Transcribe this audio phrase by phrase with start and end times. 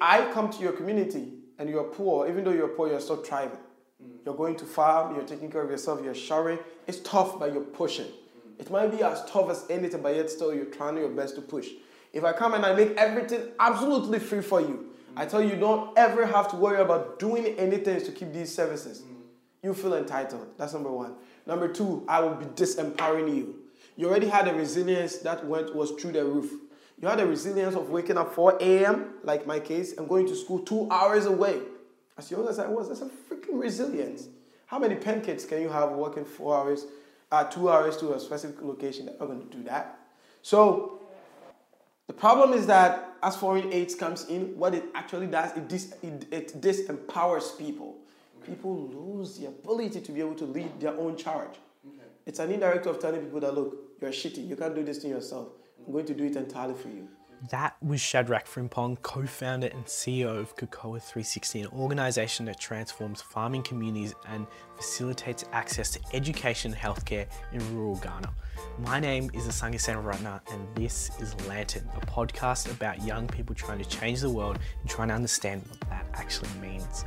[0.00, 3.58] I come to your community and you're poor, even though you're poor, you're still thriving.
[4.02, 4.18] Mm.
[4.24, 6.58] You're going to farm, you're taking care of yourself, you're showering.
[6.86, 8.06] It's tough, but you're pushing.
[8.06, 8.60] Mm.
[8.60, 11.42] It might be as tough as anything, but yet still you're trying your best to
[11.42, 11.68] push.
[12.12, 15.20] If I come and I make everything absolutely free for you, mm.
[15.20, 18.54] I tell you, you don't ever have to worry about doing anything to keep these
[18.54, 19.02] services.
[19.62, 20.46] You feel entitled.
[20.58, 21.14] That's number one.
[21.46, 23.56] Number two, I will be disempowering you.
[23.96, 26.52] You already had a resilience that went was through the roof.
[27.00, 30.34] You had the resilience of waking up 4 a.m., like my case, and going to
[30.34, 31.60] school two hours away.
[32.16, 34.28] As young as I was, that's a freaking resilience.
[34.66, 36.86] How many pancakes can you have working four hours,
[37.30, 39.06] uh, two hours to a specific location?
[39.06, 39.98] They're not going to do that.
[40.40, 41.02] So
[42.06, 45.94] the problem is that as foreign aids comes in, what it actually does, it, dis-
[46.02, 47.98] it, it disempowers people.
[48.44, 51.58] People lose the ability to be able to lead their own charge.
[51.86, 52.06] Okay.
[52.24, 54.98] It's an indirect way of telling people that, look, you're shitty, you can't do this
[54.98, 55.48] to yourself.
[55.86, 57.08] I'm going to do it entirely for you.
[57.50, 63.62] That was Shadrack Frimpong, co founder and CEO of Cocoa360, an organization that transforms farming
[63.62, 68.32] communities and facilitates access to education and healthcare in rural Ghana.
[68.78, 73.78] My name is Asanga Seneviratne, and this is Lantern, a podcast about young people trying
[73.78, 77.04] to change the world and trying to understand what that actually means.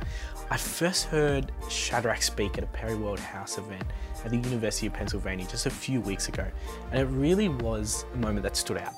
[0.48, 3.84] I first heard Shadrack speak at a Perry World House event
[4.24, 6.46] at the University of Pennsylvania just a few weeks ago,
[6.92, 8.94] and it really was a moment that stood out.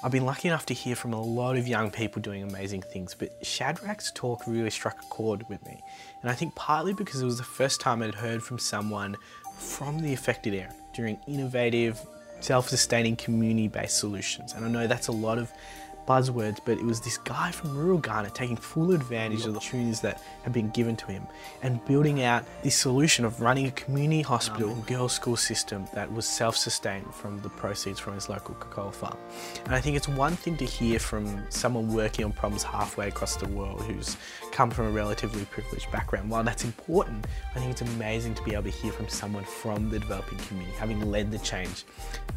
[0.00, 3.16] I've been lucky enough to hear from a lot of young people doing amazing things,
[3.18, 5.82] but Shadrack's talk really struck a chord with me.
[6.22, 9.16] And I think partly because it was the first time I'd heard from someone
[9.56, 12.00] from the affected area during innovative,
[12.38, 14.52] self sustaining, community based solutions.
[14.52, 15.50] And I know that's a lot of
[16.08, 20.00] buzzwords, but it was this guy from rural Ghana taking full advantage of the opportunities
[20.00, 21.26] that had been given to him
[21.62, 26.10] and building out this solution of running a community hospital and girls' school system that
[26.10, 29.18] was self sustained from the proceeds from his local cocoa farm.
[29.66, 33.36] And I think it's one thing to hear from someone working on problems halfway across
[33.36, 34.16] the world who's
[34.52, 36.30] come from a relatively privileged background.
[36.30, 39.90] While that's important, I think it's amazing to be able to hear from someone from
[39.90, 41.84] the developing community, having led the change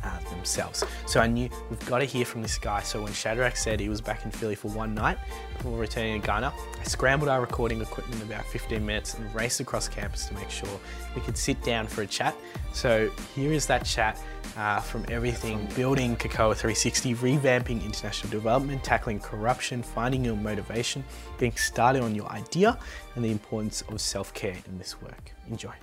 [0.03, 0.83] uh, themselves.
[1.05, 2.81] So I knew we've got to hear from this guy.
[2.81, 5.17] So when Shadrack said he was back in Philly for one night
[5.57, 6.53] before returning to Ghana.
[6.79, 10.49] I scrambled our recording equipment in about 15 minutes and raced across campus to make
[10.49, 10.69] sure
[11.15, 12.35] we could sit down for a chat.
[12.73, 14.19] So here is that chat
[14.57, 21.03] uh, from everything building Cocoa360, revamping international development, tackling corruption, finding your motivation,
[21.37, 22.77] getting started on your idea,
[23.15, 25.31] and the importance of self care in this work.
[25.49, 25.73] Enjoy.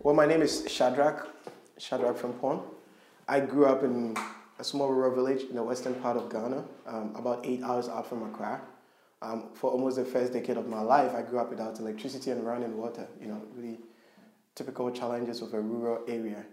[0.00, 1.26] Well, my name is Shadrack,
[1.78, 2.62] Shadrack Frimpong.
[3.28, 4.16] I grew up in
[4.58, 8.08] a small rural village in the western part of Ghana, um, about eight hours out
[8.08, 8.60] from Accra.
[9.22, 12.46] Um, for almost the first decade of my life, I grew up without electricity and
[12.46, 13.06] running water.
[13.20, 13.80] You know, really
[14.54, 16.44] typical challenges of a rural area.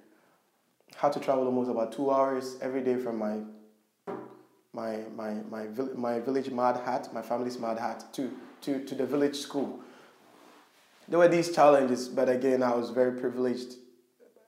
[0.97, 3.37] Had to travel almost about two hours every day from my
[4.73, 8.31] my my my, my village mad hat, my family's mad hat, to,
[8.61, 9.79] to, to the village school.
[11.07, 13.75] There were these challenges, but again, I was very privileged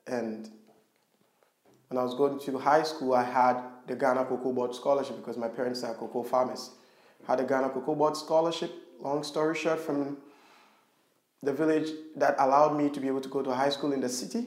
[0.06, 0.50] and
[1.88, 5.36] when I was going to high school, I had the Ghana Cocoa Board Scholarship because
[5.36, 6.70] my parents are cocoa farmers.
[7.26, 10.18] Had a Ghana Cocoa Board Scholarship, long story short, from
[11.42, 14.08] the village that allowed me to be able to go to high school in the
[14.08, 14.46] city.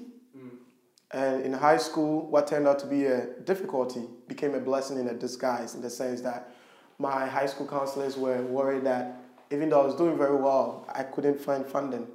[1.13, 5.07] And in high school, what turned out to be a difficulty became a blessing in
[5.07, 6.51] a disguise in the sense that
[6.97, 9.22] my high school counselors were worried that
[9.52, 12.07] even though I was doing very well, I couldn't find funding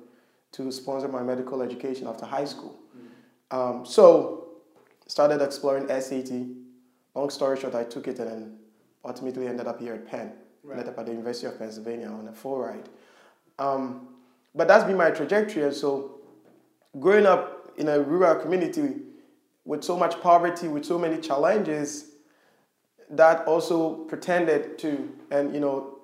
[0.53, 2.77] to sponsor my medical education after high school.
[3.51, 4.49] Um, so
[5.07, 6.33] started exploring SAT.
[7.15, 8.59] Long story short, I took it and then
[9.05, 10.33] ultimately ended up here at Penn.
[10.63, 10.79] Right.
[10.79, 12.89] Ended up at the University of Pennsylvania on a full ride.
[13.59, 14.09] Um,
[14.55, 15.63] but that's been my trajectory.
[15.63, 16.21] And so,
[16.99, 18.97] growing up in a rural community
[19.65, 22.11] with so much poverty, with so many challenges,
[23.11, 25.99] that also pretended to, and you know,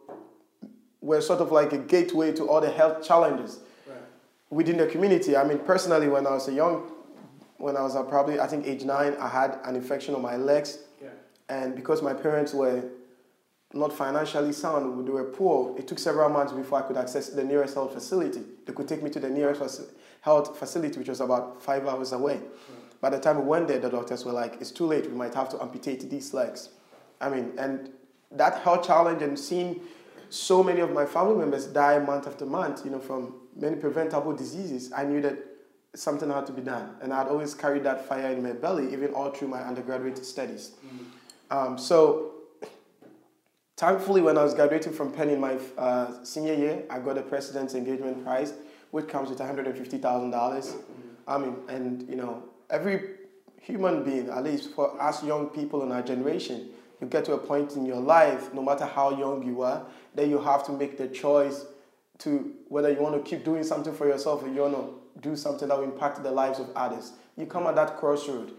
[1.00, 3.98] were sort of like a gateway to all the health challenges right.
[4.50, 5.36] within the community.
[5.36, 6.90] I mean, personally, when I was a young
[7.58, 10.36] when I was uh, probably, I think, age nine, I had an infection on my
[10.36, 10.80] legs.
[11.02, 11.08] Yeah.
[11.48, 12.84] And because my parents were
[13.74, 17.44] not financially sound, they were poor, it took several months before I could access the
[17.44, 18.42] nearest health facility.
[18.66, 19.80] They could take me to the nearest
[20.21, 22.36] health facility, which was about five hours away.
[22.36, 23.00] Mm.
[23.00, 25.34] By the time we went there, the doctors were like, it's too late, we might
[25.34, 26.71] have to amputate these legs.
[27.21, 27.91] I mean, and
[28.30, 29.80] that health challenge and seeing
[30.30, 34.34] so many of my family members die month after month, you know, from many preventable
[34.34, 35.38] diseases, I knew that
[35.94, 36.97] something had to be done.
[37.03, 40.72] And I'd always carried that fire in my belly, even all through my undergraduate studies.
[40.84, 41.56] Mm-hmm.
[41.56, 42.34] Um, so,
[43.76, 47.22] thankfully, when I was graduating from Penn in my uh, senior year, I got a
[47.22, 48.54] President's Engagement Prize,
[48.91, 50.00] which comes with $150,000.
[50.00, 50.80] Mm-hmm.
[51.26, 53.16] I mean, and you know, every
[53.60, 56.68] human being, at least for us young people in our generation,
[57.00, 60.28] you get to a point in your life, no matter how young you are, that
[60.28, 61.65] you have to make the choice
[62.18, 65.36] to whether you want to keep doing something for yourself or you want to do
[65.36, 67.12] something that will impact the lives of others.
[67.36, 68.53] You come at that crossroad.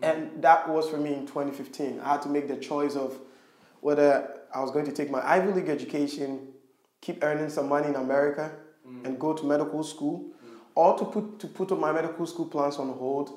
[0.00, 2.00] And that was for me in 2015.
[2.00, 3.18] I had to make the choice of
[3.80, 6.48] whether I was going to take my Ivy League education,
[7.00, 8.52] keep earning some money in America,
[8.86, 9.04] mm.
[9.04, 10.56] and go to medical school, mm.
[10.74, 13.30] or to put, to put my medical school plans on hold,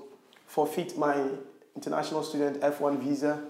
[0.46, 1.16] forfeit my
[1.76, 3.44] international student F1 visa,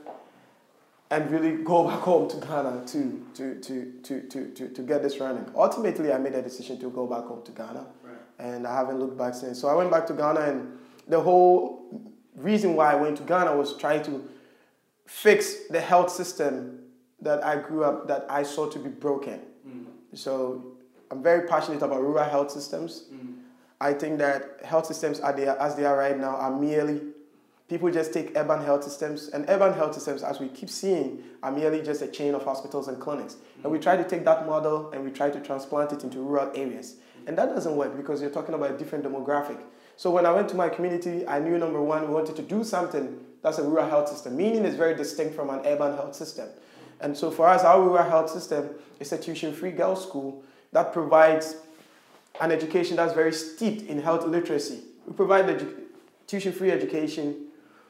[1.11, 5.01] and really go back home to Ghana to, to, to, to, to, to, to get
[5.01, 5.45] this running.
[5.55, 8.15] Ultimately, I made a decision to go back home to Ghana, right.
[8.39, 9.59] and I haven't looked back since.
[9.59, 10.77] So I went back to Ghana, and
[11.07, 14.27] the whole reason why I went to Ghana was trying to
[15.07, 16.84] fix the health system
[17.25, 19.41] that I grew up, that I saw to be broken.
[19.67, 19.85] Mm.
[20.13, 20.77] So
[21.11, 23.05] I'm very passionate about rural health systems.
[23.13, 23.33] Mm.
[23.81, 27.01] I think that health systems are there, as they are right now are merely
[27.67, 31.51] people just take urban health systems and urban health systems as we keep seeing are
[31.51, 33.63] merely just a chain of hospitals and clinics mm-hmm.
[33.63, 36.51] and we try to take that model and we try to transplant it into rural
[36.55, 37.27] areas mm-hmm.
[37.27, 39.59] and that doesn't work because you're talking about a different demographic
[39.95, 42.63] so when i went to my community i knew number one we wanted to do
[42.63, 46.47] something that's a rural health system meaning it's very distinct from an urban health system
[47.05, 48.69] and so for us our rural health system
[48.99, 51.55] is a tuition-free girls school that provides
[52.41, 55.75] an education that's very steeped in health literacy we provide edu-
[56.27, 57.45] tuition-free education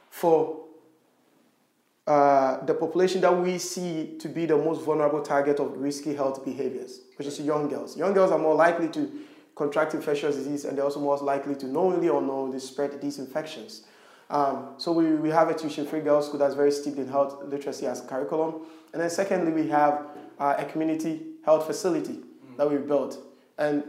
[0.09, 0.65] for
[2.07, 6.45] uh, the population that we see to be the most vulnerable target of risky health
[6.45, 7.97] behaviors, which is young girls.
[7.97, 9.11] Young girls are more likely to
[9.55, 13.87] contract infectious disease and they're also more likely to knowingly or unknowingly spread these infections.
[14.29, 17.85] Um, so we, we have a tuition-free girls school that's very steeped in health literacy
[17.85, 18.61] as curriculum.
[18.91, 20.07] And then secondly, we have
[20.39, 22.57] uh, a community health facility mm.
[22.57, 23.19] that we built.
[23.57, 23.83] And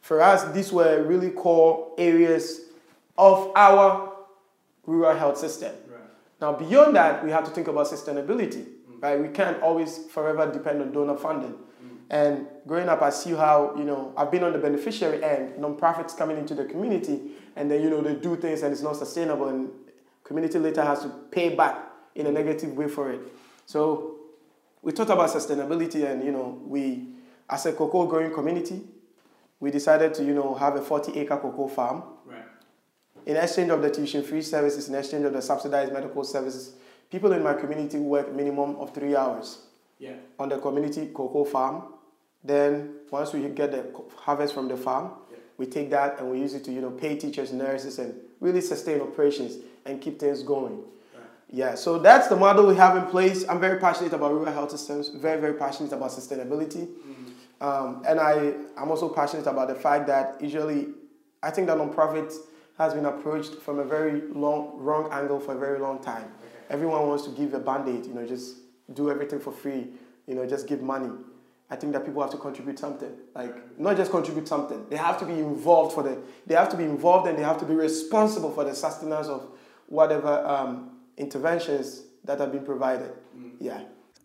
[0.00, 2.62] for us, these were really core areas
[3.18, 4.16] of our
[4.86, 5.74] rural health system.
[5.88, 6.00] Right.
[6.40, 9.02] Now, beyond that, we have to think about sustainability, mm.
[9.02, 9.20] right?
[9.20, 11.52] We can't always forever depend on donor funding.
[11.52, 11.96] Mm.
[12.08, 16.16] And growing up, I see how, you know, I've been on the beneficiary end, nonprofits
[16.16, 19.48] coming into the community, and then, you know, they do things and it's not sustainable,
[19.48, 19.70] and
[20.24, 21.78] community later has to pay back
[22.14, 23.20] in a negative way for it.
[23.66, 24.16] So
[24.82, 27.08] we talked about sustainability, and, you know, we,
[27.48, 28.82] as a cocoa growing community,
[29.58, 32.02] we decided to, you know, have a 40 acre cocoa farm.
[32.24, 32.44] Right
[33.26, 36.74] in exchange of the tuition-free services, in exchange of the subsidized medical services,
[37.10, 39.66] people in my community work minimum of three hours
[39.98, 40.14] yeah.
[40.38, 41.84] on the community cocoa farm.
[42.42, 45.12] Then once we get the harvest from the farm.
[45.60, 48.62] We take that and we use it to you know pay teachers, nurses, and really
[48.62, 50.78] sustain operations and keep things going.
[50.78, 51.24] Right.
[51.50, 53.46] Yeah, so that's the model we have in place.
[53.46, 55.10] I'm very passionate about rural health systems.
[55.10, 57.62] Very very passionate about sustainability, mm-hmm.
[57.62, 60.88] um, and I I'm also passionate about the fact that usually
[61.42, 62.36] I think that nonprofits
[62.78, 66.24] has been approached from a very long, wrong angle for a very long time.
[66.24, 66.64] Okay.
[66.70, 68.56] Everyone wants to give a band-aid, you know, just
[68.94, 69.88] do everything for free,
[70.26, 71.10] you know, just give money.
[71.70, 73.12] I think that people have to contribute something.
[73.34, 74.86] Like not just contribute something.
[74.90, 77.58] They have to be involved for the they have to be involved and they have
[77.58, 79.48] to be responsible for the sustenance of
[79.86, 83.12] whatever um, interventions that have been provided.
[83.36, 83.52] Mm.
[83.60, 83.82] Yeah.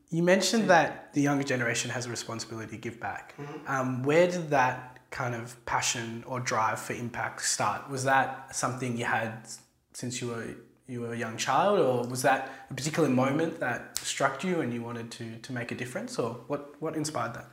[0.10, 3.34] You mentioned that the younger generation has a responsibility to give back.
[3.38, 3.72] Mm-hmm.
[3.72, 7.90] Um, where did that kind of passion or drive for impact start?
[7.90, 9.48] Was that something you had
[9.94, 10.56] since you were
[10.88, 14.74] you were a young child, or was that a particular moment that struck you and
[14.74, 17.48] you wanted to to make a difference, or what what inspired that?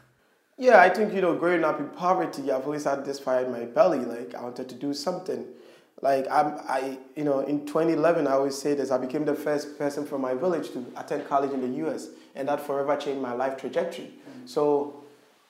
[0.59, 3.53] Yeah, I think you know, growing up in poverty, I've always had this fire in
[3.53, 4.01] my belly.
[4.01, 5.47] Like I wanted to do something.
[6.01, 8.91] Like I'm, I, you know, in 2011, I always say this.
[8.91, 12.49] I became the first person from my village to attend college in the U.S., and
[12.49, 14.07] that forever changed my life trajectory.
[14.07, 14.47] Mm-hmm.
[14.47, 15.03] So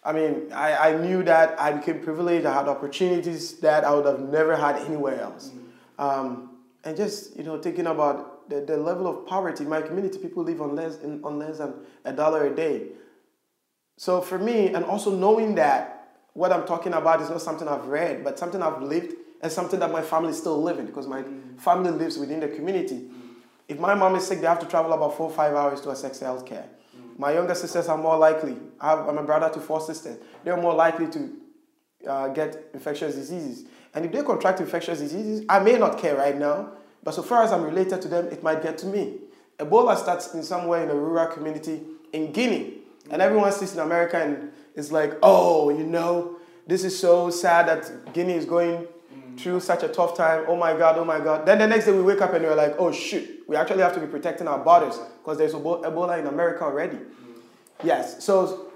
[0.05, 2.45] I mean, I, I knew that I became privileged.
[2.45, 5.51] I had opportunities that I would have never had anywhere else.
[5.51, 6.03] Mm-hmm.
[6.03, 6.51] Um,
[6.85, 10.43] and just, you know, thinking about the, the level of poverty in my community, people
[10.43, 11.75] live on less, in, on less than
[12.05, 12.89] a dollar a day.
[13.97, 17.87] So for me, and also knowing that what I'm talking about is not something I've
[17.87, 21.23] read, but something I've lived and something that my family is still living because my
[21.23, 21.57] mm-hmm.
[21.57, 22.97] family lives within the community.
[22.97, 23.19] Mm-hmm.
[23.69, 25.91] If my mom is sick, they have to travel about four or five hours to
[25.91, 26.69] access health care.
[27.19, 28.57] My younger sisters are more likely.
[28.81, 30.19] I have, I'm a brother to four sisters.
[30.45, 31.31] They're more likely to
[32.09, 33.67] uh, get infectious diseases.
[33.95, 36.71] And if they contract infectious diseases, I may not care right now,
[37.03, 39.19] but so far as I'm related to them, it might get to me.
[39.59, 41.83] Ebola starts in somewhere in a rural community
[42.13, 42.79] in Guinea,
[43.11, 47.69] and everyone sits in America and is like, oh, you know, this is so sad
[47.69, 48.87] that Guinea is going
[49.37, 50.45] through such a tough time.
[50.49, 51.47] Oh my God, oh my God.
[51.47, 53.95] Then the next day we wake up and we're like, oh shoot, we actually have
[53.95, 56.99] to be protecting our borders because there's Ebola in America already.
[57.83, 58.23] Yes.
[58.25, 58.71] So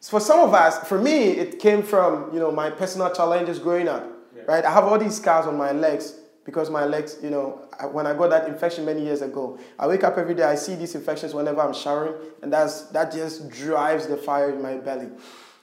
[0.00, 3.88] for some of us, for me, it came from you know my personal challenges growing
[3.88, 4.15] up.
[4.46, 4.64] Right.
[4.64, 8.06] I have all these scars on my legs because my legs, you know, I, when
[8.06, 10.94] I got that infection many years ago, I wake up every day, I see these
[10.94, 15.08] infections whenever I'm showering, and that's that just drives the fire in my belly.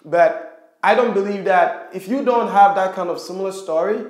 [0.03, 4.05] But I don't believe that if you don't have that kind of similar story,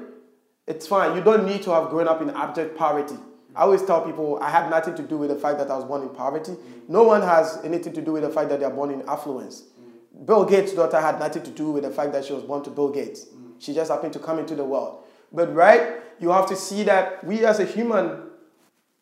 [0.65, 1.15] it's fine.
[1.15, 3.17] You don't need to have grown up in abject poverty.
[3.55, 5.85] I always tell people I had nothing to do with the fact that I was
[5.85, 6.55] born in poverty.
[6.87, 9.65] No one has anything to do with the fact that they are born in affluence.
[9.79, 10.25] Mm.
[10.25, 12.71] Bill Gates' daughter had nothing to do with the fact that she was born to
[12.71, 13.25] Bill Gates.
[13.25, 13.42] Mm.
[13.63, 15.05] She just happened to come into the world.
[15.31, 18.23] But right, you have to see that we as a human,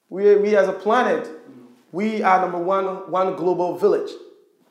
[0.10, 1.28] we, we as a planet,
[1.92, 4.12] we are number one, one global village.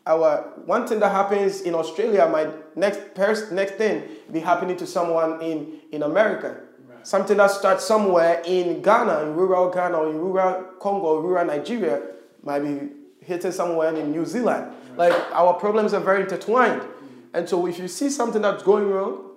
[0.06, 4.87] Our one thing that happens in Australia might next pers- next thing be happening to
[4.87, 6.61] someone in, in America.
[6.88, 7.06] Right.
[7.06, 11.44] Something that starts somewhere in Ghana, in rural Ghana, or in rural Congo, or rural
[11.44, 12.00] Nigeria,
[12.42, 14.73] might be hitting somewhere in New Zealand.
[14.97, 15.11] Right.
[15.11, 16.80] Like our problems are very intertwined.
[16.80, 17.35] Mm-hmm.
[17.35, 19.29] And so if you see something that's going wrong,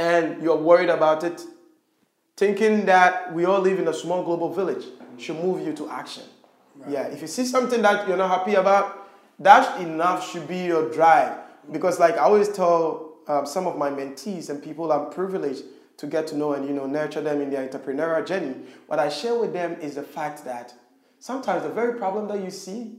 [0.00, 1.44] and you're worried about it,
[2.34, 4.86] thinking that we all live in a small global village
[5.18, 6.22] should move you to action.
[6.76, 6.92] Right.
[6.92, 10.90] Yeah, if you see something that you're not happy about, that enough should be your
[10.90, 11.36] drive.
[11.70, 15.64] Because, like I always tell um, some of my mentees and people I'm privileged
[15.98, 18.54] to get to know and you know nurture them in their entrepreneurial journey,
[18.86, 20.72] what I share with them is the fact that
[21.18, 22.96] sometimes the very problem that you see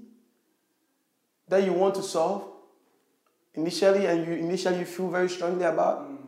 [1.48, 2.48] that you want to solve
[3.56, 6.21] initially and you initially feel very strongly about mm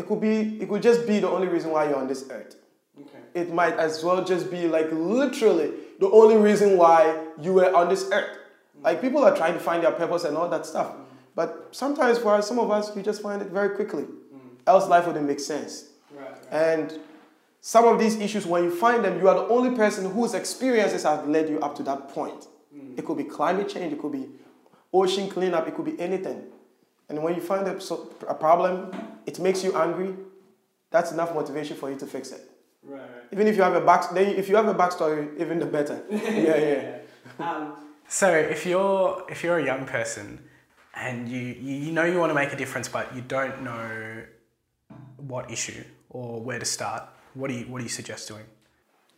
[0.00, 2.56] it could be, it could just be the only reason why you're on this earth.
[2.98, 3.18] Okay.
[3.34, 7.90] It might as well just be like literally the only reason why you were on
[7.90, 8.30] this earth.
[8.30, 8.84] Mm-hmm.
[8.84, 10.92] Like people are trying to find their purpose and all that stuff.
[10.92, 11.02] Mm-hmm.
[11.34, 14.04] But sometimes for some of us, you just find it very quickly.
[14.04, 14.48] Mm-hmm.
[14.66, 15.90] Else life wouldn't make sense.
[16.10, 16.46] Right, right.
[16.50, 16.98] And
[17.60, 21.02] some of these issues, when you find them, you are the only person whose experiences
[21.02, 22.46] have led you up to that point.
[22.74, 22.98] Mm.
[22.98, 24.28] It could be climate change, it could be
[24.94, 26.44] ocean cleanup, it could be anything.
[27.10, 27.76] And when you find a,
[28.28, 28.92] a problem,
[29.26, 30.14] it makes you angry.
[30.90, 32.48] That's enough motivation for you to fix it.
[32.82, 33.02] Right.
[33.32, 36.02] Even if you have a back, then if you have a backstory, even the better.
[36.10, 36.98] yeah, yeah.
[37.38, 37.74] Um,
[38.08, 40.42] so if you're if you're a young person
[40.94, 44.24] and you you know you want to make a difference, but you don't know
[45.18, 47.02] what issue or where to start,
[47.34, 48.46] what do you what do you suggest doing?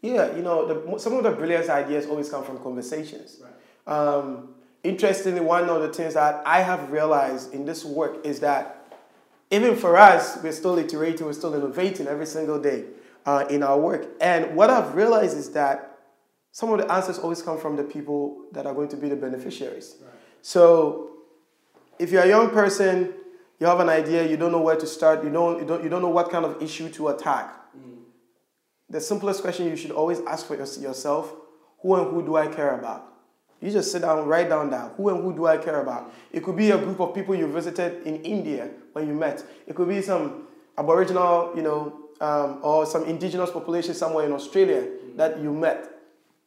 [0.02, 3.40] Yeah, you know, the, some of the brilliant ideas always come from conversations.
[3.40, 3.96] Right.
[3.96, 8.78] Um, interestingly, one of the things that I have realized in this work is that
[9.50, 12.84] even for us, we're still iterating, we're still innovating every single day
[13.26, 14.08] uh, in our work.
[14.20, 15.98] And what I've realized is that
[16.52, 19.16] some of the answers always come from the people that are going to be the
[19.16, 19.96] beneficiaries.
[20.00, 20.12] Right.
[20.42, 21.10] So
[21.98, 23.14] if you're a young person,
[23.60, 25.88] you have an idea, you don't know where to start, you don't, you don't, you
[25.88, 27.54] don't know what kind of issue to attack.
[27.76, 27.98] Mm.
[28.90, 31.32] The simplest question you should always ask for yourself
[31.80, 33.11] who and who do I care about?
[33.62, 34.94] You just sit down, write down that.
[34.96, 36.12] Who and who do I care about?
[36.32, 39.44] It could be a group of people you visited in India when you met.
[39.68, 44.88] It could be some Aboriginal, you know, um, or some indigenous population somewhere in Australia
[45.16, 45.88] that you met.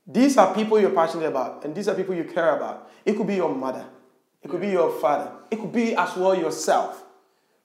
[0.05, 2.91] These are people you're passionate about, and these are people you care about.
[3.05, 3.85] It could be your mother.
[4.43, 5.31] It could be your father.
[5.49, 7.03] It could be as well yourself.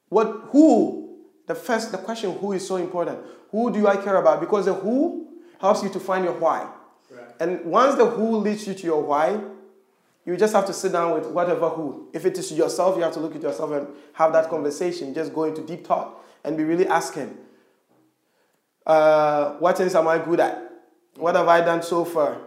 [0.08, 1.18] What who?
[1.46, 3.18] The first the question who is so important.
[3.50, 4.40] Who do I care about?
[4.40, 5.26] Because the who
[5.60, 6.68] helps you to find your why.
[7.38, 9.40] And once the who leads you to your why,
[10.26, 12.08] you just have to sit down with whatever who.
[12.12, 15.14] If it is yourself, you have to look at yourself and have that conversation.
[15.14, 16.14] Just go into deep thought
[16.44, 17.36] and be really asking,
[18.86, 20.70] uh, what things am I good at?
[21.16, 22.38] What have I done so far?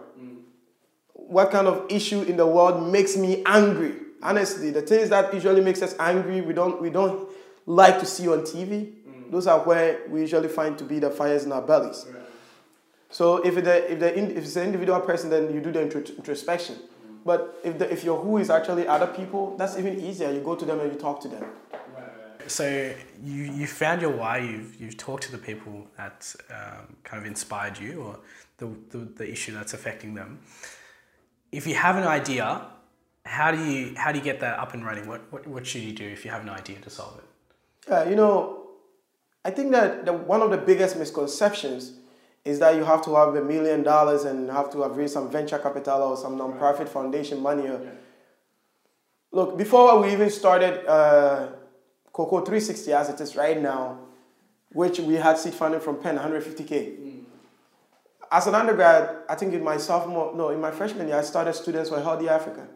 [1.12, 3.94] What kind of issue in the world makes me angry?
[4.22, 7.28] Honestly, the things that usually makes us angry, we don't we don't
[7.66, 8.92] like to see on TV.
[9.30, 12.06] Those are where we usually find to be the fires in our bellies.
[12.08, 12.23] Right.
[13.10, 16.76] So if, the, if, the, if it's an individual person, then you do the introspection.
[17.24, 20.32] But if, the, if your who is actually other people, that's even easier.
[20.32, 21.44] You go to them and you talk to them.
[22.46, 22.66] So
[23.22, 27.26] you, you found your why, you've, you've talked to the people that um, kind of
[27.26, 28.18] inspired you or
[28.58, 30.40] the, the, the issue that's affecting them.
[31.52, 32.66] If you have an idea,
[33.24, 35.08] how do you, how do you get that up and running?
[35.08, 37.24] What, what, what should you do if you have an idea to solve it?
[37.88, 38.66] Yeah, you know,
[39.44, 41.92] I think that the, one of the biggest misconceptions
[42.44, 45.30] is that you have to have a million dollars and have to have raised some
[45.30, 46.88] venture capital or some nonprofit right.
[46.88, 47.64] foundation money.
[47.64, 47.78] Yeah.
[49.32, 51.48] Look, before we even started uh,
[52.12, 53.98] Cocoa360 as it is right now,
[54.72, 56.68] which we had seed funding from Penn, 150K.
[56.68, 57.24] Mm.
[58.30, 61.54] As an undergrad, I think in my sophomore, no, in my freshman year, I started
[61.54, 62.66] Students for Healthy Africa.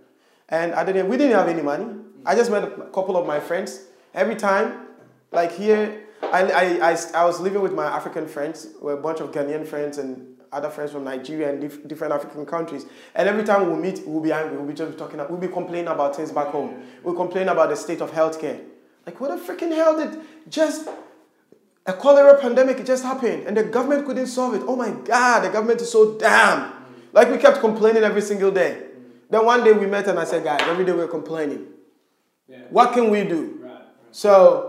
[0.49, 1.85] And I didn't, we didn't have any money.
[1.85, 2.05] Mm.
[2.25, 3.83] I just met a couple of my friends.
[4.15, 4.87] Every time,
[5.31, 9.31] like here, I, I, I, I was living with my African friends, a bunch of
[9.31, 12.87] Ghanaian friends and other friends from Nigeria and dif- different African countries.
[13.15, 14.57] And every time we meet, we'll be angry.
[14.57, 15.19] We'll be just talking.
[15.19, 16.83] We'll be complaining about things back home.
[17.03, 18.61] We'll complain about the state of healthcare.
[19.07, 20.21] Like, what the freaking hell did
[20.51, 20.89] just
[21.89, 24.63] a cholera pandemic just happened and the government couldn't solve it.
[24.67, 26.73] Oh my God, the government is so damn.
[27.15, 28.85] Like we kept complaining every single day.
[29.31, 31.67] Then one day we met and I said, guys, every day we're complaining.
[32.47, 32.59] Yeah.
[32.69, 33.59] What can we do?
[33.63, 33.73] Right.
[33.73, 33.83] right.
[34.11, 34.68] So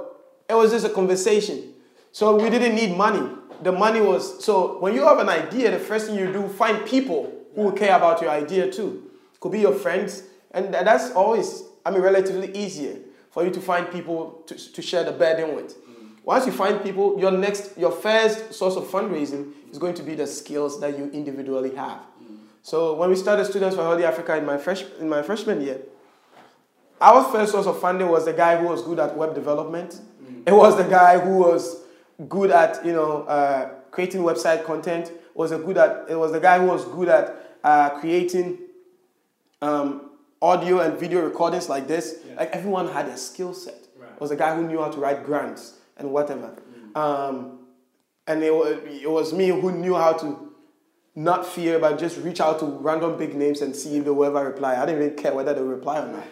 [0.50, 1.74] it was just a conversation.
[2.12, 3.36] So we didn't need money.
[3.62, 6.86] The money was so when you have an idea, the first thing you do, find
[6.86, 9.12] people who will care about your idea too.
[9.40, 12.98] Could be your friends, and that's always, I mean, relatively easier
[13.32, 15.78] for you to find people to, to share the burden with.
[15.78, 16.10] Mm.
[16.24, 20.16] Once you find people, your next, your first source of fundraising is going to be
[20.16, 22.00] the skills that you individually have.
[22.22, 22.38] Mm.
[22.64, 25.80] So when we started Students for Healthy Africa in my fresh, in my freshman year,
[27.00, 30.02] our first source of funding was the guy who was good at web development.
[30.46, 31.84] It was the guy who was
[32.28, 35.12] good at you know uh, creating website content.
[35.34, 38.60] Was a good at it was the guy who was good at uh, creating
[39.62, 42.20] um, audio and video recordings like this.
[42.28, 42.36] Yeah.
[42.36, 43.88] Like everyone had a skill set.
[43.98, 44.20] Right.
[44.20, 46.58] Was the guy who knew how to write grants and whatever.
[46.96, 47.60] Um,
[48.28, 50.54] and it was, it was me who knew how to
[51.16, 54.26] not fear, but just reach out to random big names and see if they will
[54.26, 54.82] ever reply.
[54.82, 56.24] I didn't even care whether they would reply or not.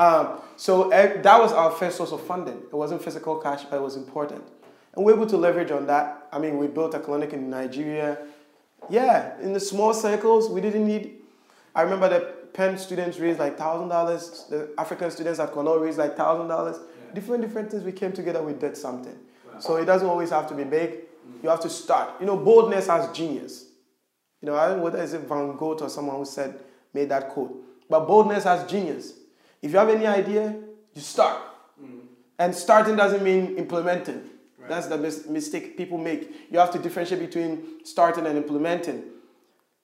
[0.00, 2.56] Um, so eh, that was our first source of funding.
[2.56, 4.42] It wasn't physical cash, but it was important.
[4.94, 6.26] And we were able to leverage on that.
[6.32, 8.16] I mean, we built a clinic in Nigeria.
[8.88, 11.16] Yeah, in the small circles, we didn't need.
[11.74, 12.20] I remember the
[12.54, 14.46] Penn students raised like thousand dollars.
[14.48, 16.78] The African students at Cornell raised like thousand dollars.
[16.78, 17.14] Yeah.
[17.14, 17.82] Different different things.
[17.84, 18.42] We came together.
[18.42, 19.18] We did something.
[19.52, 19.60] Wow.
[19.60, 20.94] So it doesn't always have to be big.
[21.42, 22.18] You have to start.
[22.20, 23.66] You know, boldness has genius.
[24.40, 26.58] You know, I don't know whether it's Van Gogh or someone who said
[26.94, 27.54] made that quote.
[27.90, 29.19] But boldness has genius.
[29.62, 30.56] If you have any idea,
[30.94, 31.40] you start.
[31.82, 32.00] Mm.
[32.38, 34.22] And starting doesn't mean implementing.
[34.58, 34.68] Right.
[34.68, 36.50] That's the mis- mistake people make.
[36.50, 39.04] You have to differentiate between starting and implementing.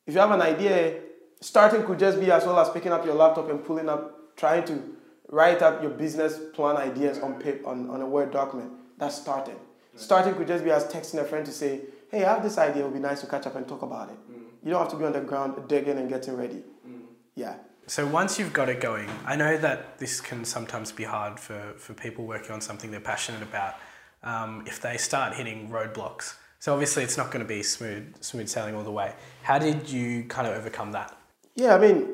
[0.06, 1.00] If you have an idea,
[1.40, 4.64] starting could just be as well as picking up your laptop and pulling up, trying
[4.66, 4.97] to
[5.28, 8.71] write up your business plan ideas on paper, on, on a Word document.
[8.99, 9.56] That's starting.
[9.97, 11.80] Starting could just be as texting a friend to say,
[12.11, 14.11] hey, I have this idea, it would be nice to catch up and talk about
[14.11, 14.16] it.
[14.30, 14.42] Mm.
[14.62, 16.62] You don't have to be on the ground digging and getting ready.
[16.87, 17.00] Mm.
[17.35, 17.54] Yeah.
[17.88, 21.73] So once you've got it going, I know that this can sometimes be hard for,
[21.76, 23.76] for people working on something they're passionate about
[24.25, 26.34] um, if they start hitting roadblocks.
[26.58, 29.15] So obviously it's not going to be smooth smooth sailing all the way.
[29.45, 31.17] How did you kind of overcome that?
[31.54, 32.08] Yeah, I mean,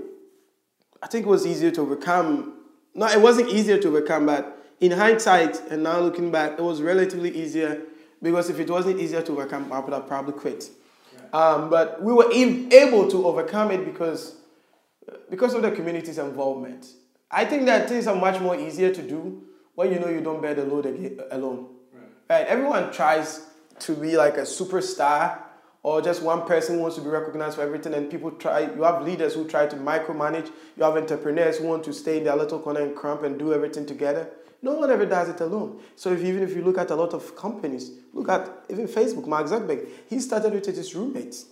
[1.02, 2.52] I think it was easier to overcome.
[2.94, 6.82] No, it wasn't easier to overcome, but in hindsight and now looking back, it was
[6.82, 7.80] relatively easier
[8.20, 10.68] because if it wasn't easier to overcome, I would have probably quit.
[11.32, 14.36] Um, but we were able to overcome it because
[15.30, 16.86] because of the community's involvement.
[17.30, 19.42] I think that things are much more easier to do
[19.74, 20.86] when you know you don't bear the load
[21.30, 21.68] alone.
[22.28, 22.46] Right?
[22.46, 23.46] Everyone tries
[23.80, 25.38] to be like a superstar
[25.82, 29.02] or just one person wants to be recognized for everything and people try you have
[29.02, 32.60] leaders who try to micromanage you have entrepreneurs who want to stay in their little
[32.60, 36.22] corner and cramp and do everything together no one ever does it alone so if,
[36.22, 39.88] even if you look at a lot of companies look at even facebook mark zuckerberg
[40.08, 41.46] he started with his roommates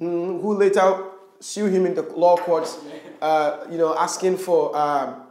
[0.00, 1.04] mm, who later
[1.46, 2.78] sue him in the law courts
[3.22, 5.22] uh, you know asking for um,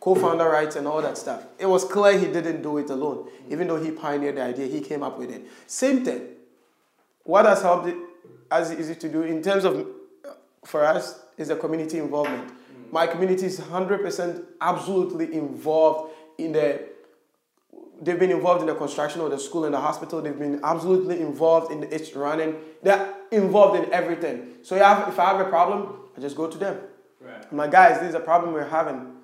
[0.00, 1.44] co-founder rights and all that stuff.
[1.58, 3.28] It was clear he didn't do it alone.
[3.48, 5.42] Even though he pioneered the idea he came up with it.
[5.66, 6.22] Same thing.
[7.22, 7.96] What has helped it
[8.50, 10.30] as easy to do in terms of uh,
[10.64, 12.50] for us is the community involvement.
[12.90, 16.89] My community is 100% absolutely involved in the
[18.00, 21.20] they've been involved in the construction of the school and the hospital they've been absolutely
[21.20, 25.26] involved in the its running they're involved in everything so if I have, if I
[25.30, 26.78] have a problem i just go to them
[27.20, 27.44] Right.
[27.50, 29.14] I'm like guys this is a problem we're having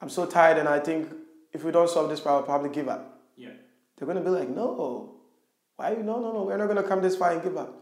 [0.00, 1.12] i'm so tired and i think
[1.52, 3.50] if we don't solve this problem i'll probably give up Yeah.
[3.96, 5.14] they're gonna be like, no,
[5.76, 5.90] why?
[5.92, 6.02] You?
[6.02, 7.74] No, no, no, we're not gonna come this far and give up.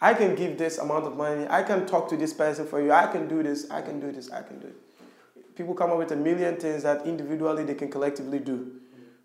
[0.00, 1.46] I can give this amount of money.
[1.48, 2.92] I can talk to this person for you.
[2.92, 3.70] I can do this.
[3.70, 4.30] I can do this.
[4.30, 5.56] I can do it.
[5.56, 8.80] People come up with a million things that individually they can collectively do.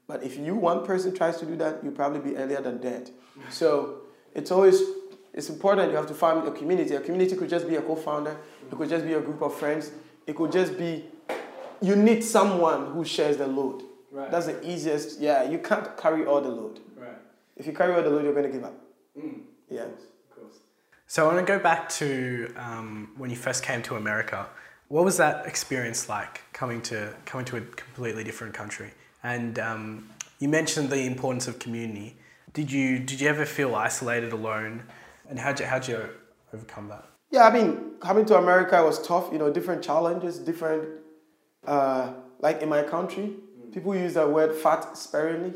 [0.08, 3.12] But if you one person tries to do that, you'll probably be earlier than dead.
[3.50, 4.02] So
[4.34, 4.82] it's always
[5.34, 6.96] it's important you have to find a community.
[6.96, 8.36] A community could just be a co-founder.
[8.72, 9.92] It could just be a group of friends.
[10.26, 11.06] It could just be
[11.82, 13.84] you need someone who shares the load.
[14.12, 14.32] Right.
[14.32, 15.20] That's the easiest.
[15.20, 16.80] Yeah, you can't carry all the load.
[16.96, 17.10] Right.
[17.56, 18.74] If you carry all the load, you're going to give up.
[19.18, 19.42] Mm.
[19.70, 19.84] Yeah.
[19.84, 20.56] Of course.
[21.06, 24.48] So I want to go back to um, when you first came to America.
[24.88, 28.92] What was that experience like coming to coming to a completely different country?
[29.24, 32.16] And um, you mentioned the importance of community.
[32.54, 34.84] Did you did you ever feel isolated, alone?
[35.30, 36.10] And how'd you how'd you
[36.54, 37.06] overcome that?
[37.32, 39.30] Yeah, I mean, coming to America was tough.
[39.32, 40.88] You know, different challenges, different.
[41.66, 43.34] Uh, like in my country,
[43.74, 45.54] people use that word "fat" sparingly.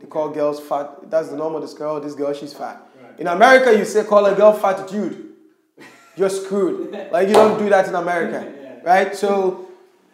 [0.00, 1.08] They call girls fat.
[1.10, 2.00] That's the norm of this girl.
[2.00, 2.82] This girl, she's fat.
[3.00, 3.20] Right.
[3.20, 5.28] In America, you say call a girl fat dude.
[6.16, 6.90] You're screwed.
[7.12, 8.80] Like you don't do that in America, Yeah.
[8.84, 9.14] right?
[9.16, 9.68] So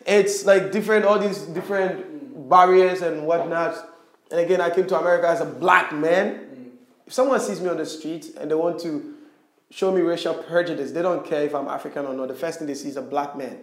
[0.06, 2.07] it's like different, all these different
[2.48, 3.76] barriers and whatnot.
[4.30, 6.72] And again, I came to America as a black man.
[7.06, 9.14] if someone sees me on the street and they want to
[9.70, 12.28] show me racial prejudice, they don't care if I'm African or not.
[12.28, 13.58] The first thing they see is a black man.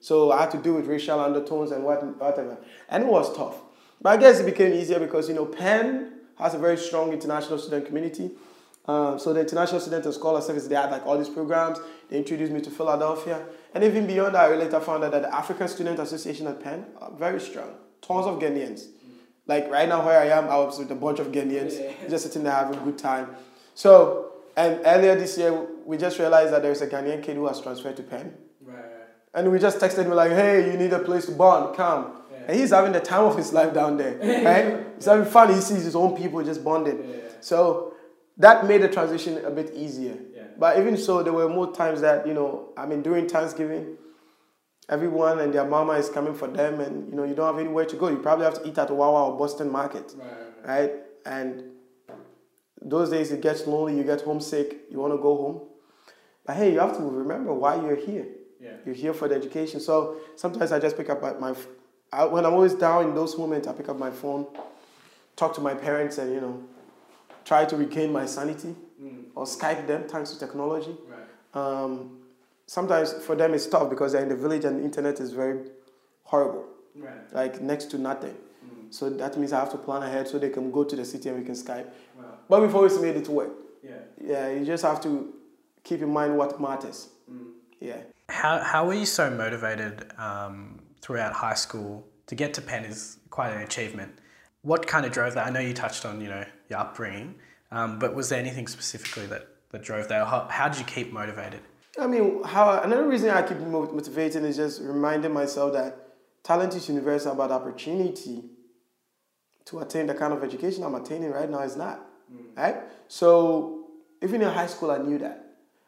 [0.00, 2.56] So I had to deal with racial undertones and what, whatever.
[2.88, 3.56] And it was tough.
[4.00, 7.58] But I guess it became easier because, you know, Penn has a very strong international
[7.58, 8.30] student community.
[8.86, 11.78] Um, so the International Student and Scholar Service, they had like all these programs.
[12.08, 13.44] They introduced me to Philadelphia.
[13.74, 16.86] And even beyond that, I later found out that the African Student Association at Penn
[17.00, 17.74] are very strong.
[18.00, 18.86] Tons of Ghanaians.
[19.46, 21.92] Like right now where I am, I was with a bunch of Ghanaians, yeah.
[22.08, 23.28] just sitting there having a good time.
[23.74, 27.60] So, and earlier this year, we just realized that there's a Ghanaian kid who has
[27.60, 28.34] transferred to Penn.
[28.60, 28.84] Right.
[29.34, 32.12] And we just texted him like, hey, you need a place to bond, come.
[32.30, 32.38] Yeah.
[32.48, 34.86] And he's having the time of his life down there, right?
[34.96, 35.54] he's having fun.
[35.54, 36.98] He sees his own people just bonding.
[37.08, 37.16] Yeah.
[37.40, 37.94] So
[38.36, 40.16] that made the transition a bit easier.
[40.58, 43.96] But even so, there were more times that, you know, I mean, during Thanksgiving,
[44.88, 47.84] everyone and their mama is coming for them and, you know, you don't have anywhere
[47.84, 48.08] to go.
[48.08, 50.66] You probably have to eat at Wawa or Boston Market, right?
[50.66, 50.92] right?
[51.26, 51.64] And
[52.80, 55.60] those days it gets lonely, you get homesick, you want to go home.
[56.46, 58.26] But hey, you have to remember why you're here.
[58.60, 58.70] Yeah.
[58.86, 59.78] You're here for the education.
[59.80, 61.54] So sometimes I just pick up my,
[62.12, 64.46] I, when I'm always down in those moments, I pick up my phone,
[65.36, 66.62] talk to my parents and, you know,
[67.44, 69.24] try to regain my sanity mm.
[69.34, 70.96] or Skype them thanks to technology.
[71.06, 71.62] Right.
[71.62, 72.18] Um,
[72.68, 75.58] sometimes for them it's tough because they're in the village and the internet is very
[76.22, 77.34] horrible, right.
[77.34, 78.36] like next to nothing.
[78.64, 78.94] Mm.
[78.94, 81.28] So that means I have to plan ahead so they can go to the city
[81.28, 81.86] and we can Skype.
[82.16, 82.24] Wow.
[82.48, 83.50] But we've always made it work.
[83.82, 83.96] Yeah.
[84.24, 85.34] Yeah, you just have to
[85.82, 87.08] keep in mind what matters.
[87.28, 87.50] Mm.
[87.80, 87.96] Yeah.
[88.28, 93.18] How, how were you so motivated um, throughout high school to get to Penn is
[93.30, 94.12] quite an achievement
[94.62, 95.46] what kind of drove that?
[95.46, 97.36] I know you touched on you know your upbringing,
[97.70, 100.26] um, but was there anything specifically that, that drove that?
[100.26, 101.60] How, how did you keep motivated?
[101.98, 105.96] I mean, how another reason I keep motivating is just reminding myself that
[106.42, 108.44] talent is universal, but opportunity
[109.64, 112.00] to attain the kind of education I'm attaining right now is not.
[112.32, 112.56] Mm.
[112.56, 112.76] Right?
[113.08, 113.86] So
[114.22, 115.44] even in high school, I knew that.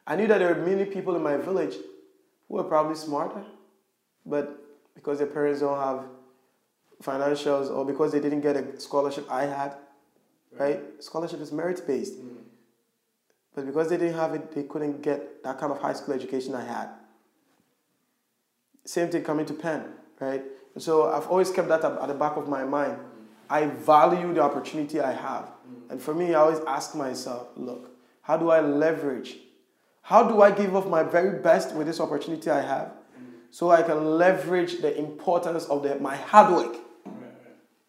[0.07, 1.77] I knew that there were many people in my village
[2.49, 3.45] who were probably smarter,
[4.27, 4.57] but
[4.95, 6.05] because their parents don't have
[7.03, 9.77] financials or because they didn't get a scholarship I had,
[10.59, 10.81] right?
[10.99, 12.21] Scholarship is merit based.
[12.21, 12.37] Mm.
[13.55, 16.55] But because they didn't have it, they couldn't get that kind of high school education
[16.55, 16.89] I had.
[18.85, 19.85] Same thing coming to Penn,
[20.21, 20.43] right?
[20.75, 22.99] And so I've always kept that at the back of my mind.
[23.49, 25.51] I value the opportunity I have.
[25.91, 27.91] And for me, I always ask myself, look,
[28.23, 29.39] how do I leverage?
[30.03, 32.93] How do I give off my very best with this opportunity I have
[33.51, 36.77] so I can leverage the importance of the, my hard work?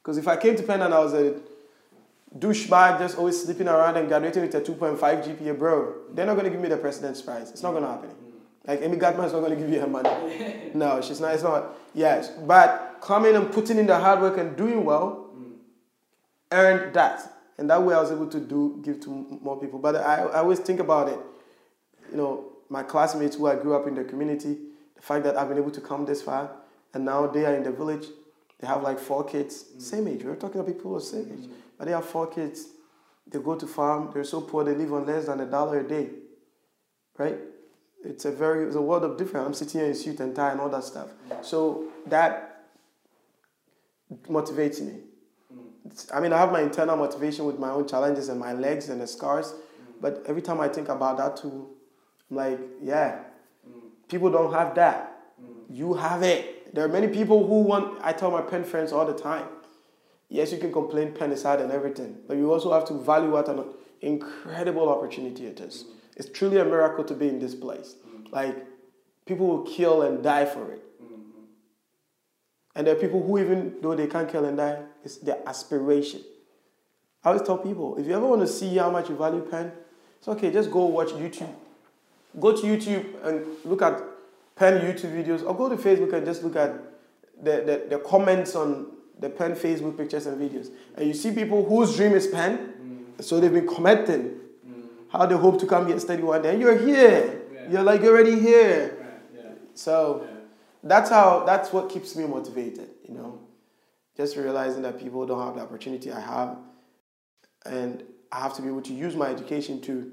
[0.02, 1.36] Because if I came to Penn and I was a
[2.38, 6.46] douchebag just always sleeping around and graduating with a 2.5 GPA, bro, they're not going
[6.46, 7.52] to give me the president's prize.
[7.52, 8.10] It's not going to happen.
[8.66, 10.10] Like Amy Gutmann is not going to give you her money.
[10.74, 11.34] no, she's not.
[11.34, 11.76] It's not.
[11.94, 15.30] Yes, but coming and putting in the hard work and doing well
[16.52, 19.80] earned that, and that way I was able to do give to more people.
[19.80, 21.20] But I, I always think about it.
[22.12, 24.58] You know, my classmates who I grew up in the community,
[24.96, 26.52] the fact that I've been able to come this far,
[26.94, 28.06] and now they are in the village
[28.62, 29.82] they have like four kids, mm.
[29.82, 30.24] same age.
[30.24, 31.50] We're talking about people of same age.
[31.50, 31.52] Mm.
[31.84, 32.68] They have four kids.
[33.28, 34.12] They go to farm.
[34.14, 36.10] They're so poor they live on less than a dollar a day.
[37.18, 37.38] Right?
[38.04, 39.46] It's a very it's a world of difference.
[39.46, 41.10] I'm sitting here in suit and tie and all that stuff.
[41.42, 42.66] So that
[44.28, 45.02] motivates me.
[46.14, 49.02] I mean, I have my internal motivation with my own challenges and my legs and
[49.02, 49.54] the scars.
[50.00, 51.70] But every time I think about that too,
[52.30, 53.20] I'm like, yeah,
[54.08, 55.34] people don't have that.
[55.70, 56.74] You have it.
[56.74, 59.46] There are many people who want, I tell my Penn friends all the time,
[60.32, 63.32] yes, you can complain Penn is hard and everything, but you also have to value
[63.32, 63.66] what an
[64.00, 65.84] incredible opportunity it is.
[65.84, 65.98] Mm-hmm.
[66.16, 67.96] It's truly a miracle to be in this place.
[68.08, 68.34] Mm-hmm.
[68.34, 68.66] Like,
[69.26, 70.82] people will kill and die for it.
[71.04, 71.42] Mm-hmm.
[72.76, 76.22] And there are people who, even though they can't kill and die, it's their aspiration.
[77.24, 79.74] I always tell people if you ever want to see how much you value Penn,
[80.18, 81.54] it's okay, just go watch YouTube.
[82.40, 84.02] Go to YouTube and look at
[84.56, 86.74] Penn YouTube videos, or go to Facebook and just look at
[87.44, 88.88] the, the, the comments on
[89.20, 90.70] the Penn Facebook pictures and videos.
[90.96, 92.74] And you see people whose dream is Penn,
[93.18, 93.24] mm.
[93.24, 94.84] so they've been commenting mm.
[95.10, 96.54] how they hope to come here and study one day.
[96.54, 97.42] And you're here.
[97.54, 97.70] Yeah.
[97.70, 98.98] You're like, you're already here.
[99.00, 99.44] Right.
[99.44, 99.52] Yeah.
[99.76, 100.38] So yeah.
[100.84, 103.40] that's how, that's what keeps me motivated, you know.
[104.18, 106.58] Just realizing that people don't have the opportunity I have.
[107.66, 110.12] And I have to be able to use my education to,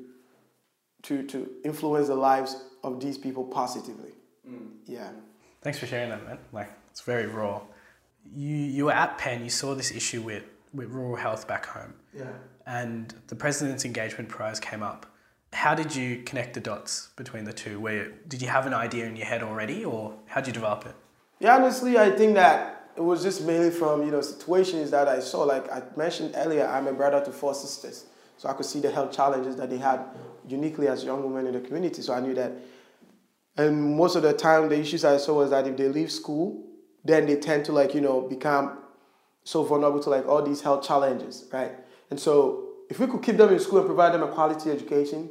[1.04, 4.12] to, to influence the lives of these people positively.
[4.48, 4.68] Mm.
[4.86, 5.10] Yeah.
[5.62, 6.38] Thanks for sharing that, man.
[6.52, 7.62] Like, it's very raw.
[8.34, 9.44] You you were at Penn.
[9.44, 11.94] You saw this issue with with rural health back home.
[12.16, 12.30] Yeah.
[12.66, 15.06] And the President's Engagement Prize came up.
[15.52, 17.80] How did you connect the dots between the two?
[17.80, 20.84] Where did you have an idea in your head already, or how did you develop
[20.84, 20.94] it?
[21.40, 25.20] Yeah, honestly, I think that it was just mainly from you know situations that I
[25.20, 25.44] saw.
[25.44, 28.04] Like I mentioned earlier, I'm a brother to four sisters.
[28.36, 30.00] So I could see the health challenges that they had
[30.46, 32.02] uniquely as young women in the community.
[32.02, 32.52] So I knew that.
[33.56, 36.64] And most of the time, the issues I saw was that if they leave school,
[37.08, 38.78] then they tend to like, you know, become
[39.44, 41.72] so vulnerable to like all these health challenges, right?
[42.10, 45.30] And so if we could keep them in school and provide them a quality education,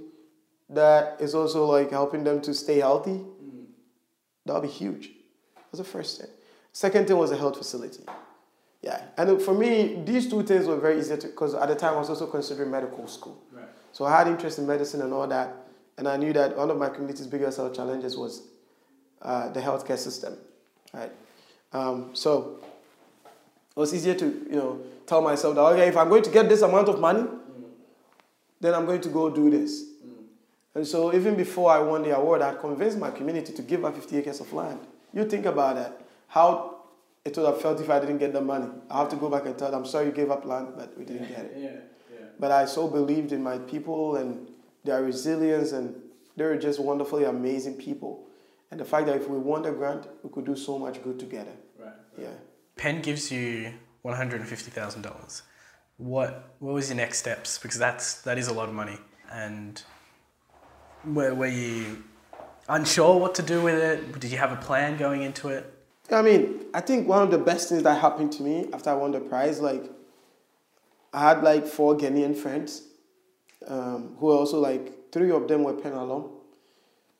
[0.69, 3.65] that is also like helping them to stay healthy, mm.
[4.45, 5.11] that would be huge.
[5.55, 6.29] That's the first thing.
[6.73, 8.03] Second thing was a health facility.
[8.81, 11.97] Yeah, and for me, these two things were very easy because at the time I
[11.97, 13.41] was also considering medical school.
[13.51, 13.65] Right.
[13.91, 15.55] So I had interest in medicine and all that,
[15.97, 18.43] and I knew that one of my community's biggest health challenges was
[19.21, 20.37] uh, the healthcare system,
[20.93, 21.11] right?
[21.73, 22.59] Um, so
[23.75, 26.49] it was easier to you know tell myself that okay, if I'm going to get
[26.49, 27.63] this amount of money, mm.
[28.59, 29.83] then I'm going to go do this.
[29.83, 30.23] Mm.
[30.75, 33.95] And so even before I won the award, I convinced my community to give up
[33.95, 34.79] 50 acres of land.
[35.13, 36.01] You think about that.
[36.27, 36.77] How
[37.27, 38.69] it would have felt if I didn't get the money.
[38.89, 40.97] I have to go back and tell them, I'm sorry you gave up land, but
[40.97, 41.53] we didn't get it.
[41.57, 41.69] Yeah,
[42.11, 42.25] yeah.
[42.39, 44.47] But I so believed in my people and
[44.85, 45.95] their resilience, and
[46.37, 48.26] they were just wonderfully amazing people.
[48.69, 51.19] And the fact that if we won the grant, we could do so much good
[51.19, 51.53] together.
[51.79, 51.87] Right.
[51.87, 52.25] right.
[52.25, 52.33] Yeah.
[52.75, 55.43] Penn gives you one hundred and fifty thousand dollars.
[55.97, 57.57] What what was your next steps?
[57.57, 58.97] Because that's that is a lot of money.
[59.31, 59.81] And
[61.05, 62.03] were, were you
[62.69, 64.19] unsure what to do with it?
[64.19, 65.73] Did you have a plan going into it?
[66.11, 68.93] I mean, I think one of the best things that happened to me after I
[68.93, 69.83] won the prize, like,
[71.13, 72.83] I had like four Ghanaian friends
[73.67, 76.29] um, who were also like, three of them were Penn alum.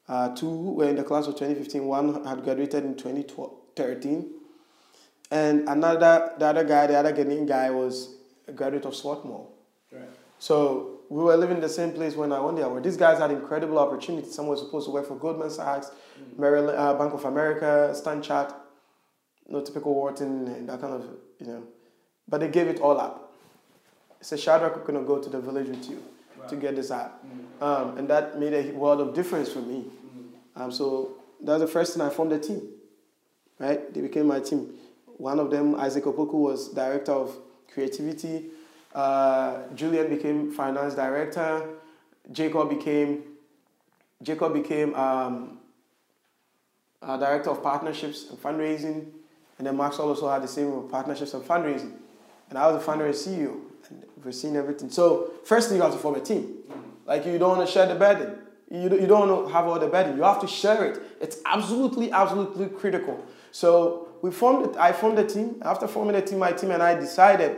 [0.07, 4.31] Uh, two were in the class of 2015, one had graduated in 2013.
[5.29, 8.15] And another, the other guy, the other Ghanaian guy was
[8.47, 9.47] a graduate of Swarthmore.
[9.91, 10.03] Right.
[10.39, 12.83] So we were living in the same place when I won the award.
[12.83, 14.33] These guys had incredible opportunities.
[14.33, 16.39] Some were supposed to work for Goldman Sachs, mm.
[16.39, 18.53] Maryland, uh, Bank of America, StanChart
[19.49, 21.05] no typical Wharton and that kind of,
[21.39, 21.63] you know.
[22.27, 23.33] But they gave it all up.
[24.19, 26.03] Said Shadrack, we're going to go to the village with you
[26.37, 26.47] wow.
[26.47, 27.23] to get this out.
[27.25, 27.63] Mm.
[27.63, 29.85] Um, and that made a world of difference for me.
[30.57, 32.67] Um, so that was the first thing I formed a team,
[33.59, 33.93] right?
[33.93, 34.73] They became my team.
[35.05, 37.37] One of them, Isaac Opoku, was director of
[37.71, 38.47] creativity.
[38.93, 41.67] Uh, Julian became finance director.
[42.31, 43.23] Jacob became
[44.23, 45.59] Jacob became um,
[47.01, 49.05] director of partnerships and fundraising.
[49.59, 51.93] And then Max also had the same partnerships and fundraising.
[52.49, 53.59] And I was the fundraising CEO.
[53.89, 54.89] And we're seeing everything.
[54.89, 56.55] So first thing you have to form a team.
[57.05, 58.39] Like you don't want to share the burden.
[58.69, 60.17] You, you don't have all the burden.
[60.17, 61.01] You have to share it.
[61.21, 63.23] It's absolutely, absolutely critical.
[63.51, 64.77] So we formed it.
[64.77, 65.61] I formed a team.
[65.61, 67.57] After forming a team, my team and I decided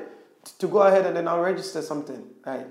[0.59, 2.27] to go ahead and then I'll register something.
[2.45, 2.65] Right.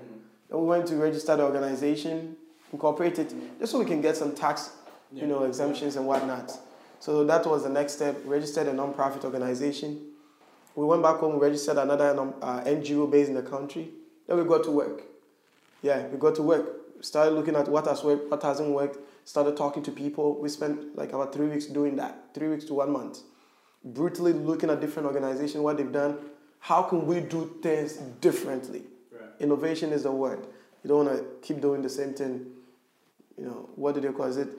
[0.49, 2.35] Then we went to register the organization,
[2.71, 4.71] incorporate it, just so we can get some tax,
[5.13, 6.57] you know, exemptions and whatnot.
[6.99, 8.17] So that was the next step.
[8.25, 10.01] Registered a non-profit organization.
[10.75, 13.89] We went back home, registered another uh, NGO based in the country.
[14.27, 15.03] Then we got to work.
[15.81, 16.78] Yeah, we got to work.
[17.01, 18.97] Started looking at what has worked, what hasn't worked.
[19.25, 20.39] Started talking to people.
[20.39, 22.33] We spent like about three weeks doing that.
[22.33, 23.19] Three weeks to one month.
[23.83, 26.17] Brutally looking at different organizations, what they've done.
[26.59, 28.83] How can we do things differently?
[29.11, 29.29] Right.
[29.39, 30.45] Innovation is the word.
[30.83, 32.47] You don't want to keep doing the same thing.
[33.37, 34.49] You know, what do they call it?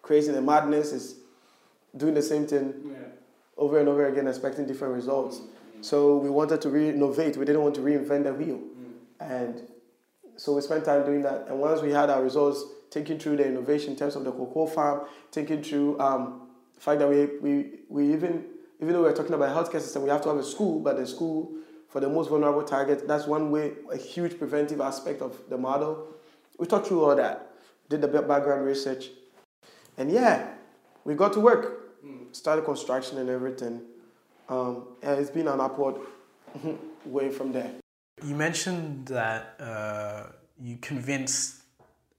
[0.00, 1.16] Crazy and madness is
[1.96, 2.98] doing the same thing yeah.
[3.56, 5.38] over and over again, expecting different results.
[5.38, 5.82] Mm-hmm.
[5.82, 7.36] So we wanted to re-innovate.
[7.36, 9.32] We didn't want to reinvent the wheel, mm-hmm.
[9.32, 9.62] and
[10.42, 11.46] so we spent time doing that.
[11.48, 14.66] And once we had our results, taking through the innovation in terms of the cocoa
[14.66, 18.46] farm, taking through um, the fact that we, we, we even
[18.80, 21.06] even though we're talking about healthcare system, we have to have a school, but the
[21.06, 21.52] school
[21.88, 26.08] for the most vulnerable target, that's one way, a huge preventive aspect of the model.
[26.58, 27.52] We talked through all that,
[27.88, 29.10] did the background research,
[29.96, 30.54] and yeah,
[31.04, 31.94] we got to work
[32.32, 33.80] started construction and everything.
[34.48, 36.00] Um, and it's been an upward
[37.04, 37.81] way from there.
[38.24, 40.24] You mentioned that uh,
[40.60, 41.62] you convinced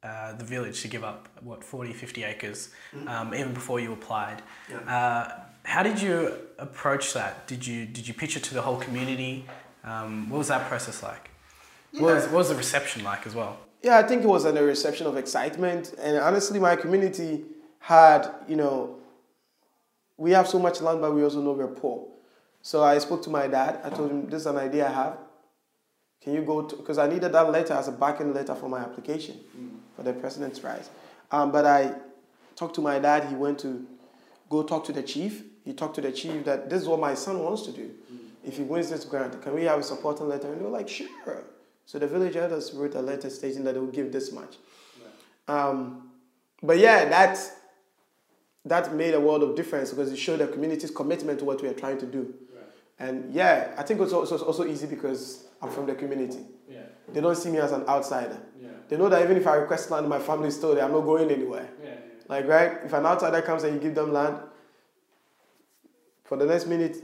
[0.04, 3.08] uh, the village to give up, what, 40, 50 acres, mm-hmm.
[3.08, 4.42] um, even before you applied.
[4.70, 4.78] Yeah.
[4.80, 7.48] Uh, how did you approach that?
[7.48, 9.46] Did you, did you pitch it to the whole community?
[9.84, 11.30] Um, what was that process like?
[11.94, 12.02] Yeah.
[12.02, 13.60] What, was, what was the reception like as well?
[13.82, 15.94] Yeah, I think it was a reception of excitement.
[16.00, 17.44] And honestly, my community
[17.80, 18.98] had, you know,
[20.18, 22.08] we have so much land, but we also know we're poor.
[22.62, 23.80] So I spoke to my dad.
[23.84, 25.18] I told him, this is an idea I have.
[26.24, 28.80] Can you go to, because I needed that letter as a backing letter for my
[28.80, 29.72] application mm.
[29.96, 30.90] for the president's prize.
[31.32, 31.96] Um, but I
[32.56, 33.26] talked to my dad.
[33.26, 33.86] He went to
[34.50, 35.44] go talk to the chief.
[35.66, 37.92] He talked to the chief that this is what my son wants to do.
[38.12, 38.18] Mm.
[38.46, 40.52] If he wins this grant, can we have a supporting letter?
[40.52, 41.44] And they were like, sure.
[41.86, 44.56] So the village elders wrote a letter stating that they would give this much.
[45.48, 45.60] Right.
[45.60, 46.12] Um,
[46.62, 47.52] but yeah, that's
[48.66, 51.68] that made a world of difference because it showed the community's commitment to what we
[51.68, 52.34] are trying to do.
[53.04, 56.39] And yeah, I think it's also, it's also easy because I'm from the community.
[56.70, 56.84] Yeah.
[57.12, 58.39] They don't see me as an outsider.
[58.62, 58.70] Yeah.
[58.88, 60.86] They know that even if I request land, my family is still there.
[60.86, 61.70] I'm not going anywhere.
[61.84, 61.96] Yeah.
[62.30, 62.78] Like, right?
[62.86, 64.38] If an outsider comes and you give them land,
[66.24, 66.96] for the next minute,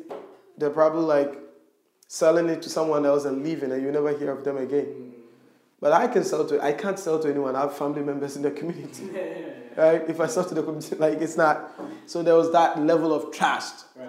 [0.57, 1.37] they're probably like
[2.07, 4.85] selling it to someone else and leaving, and you never hear of them again.
[4.85, 5.11] Mm.
[5.81, 6.61] But I can sell to.
[6.63, 7.55] I can't sell to anyone.
[7.55, 9.21] I have family members in the community, Yeah.
[9.21, 9.81] Yeah.
[9.83, 10.09] right?
[10.09, 11.71] If I sell to the community, like it's not.
[12.05, 13.85] So there was that level of trust.
[13.95, 14.08] Right.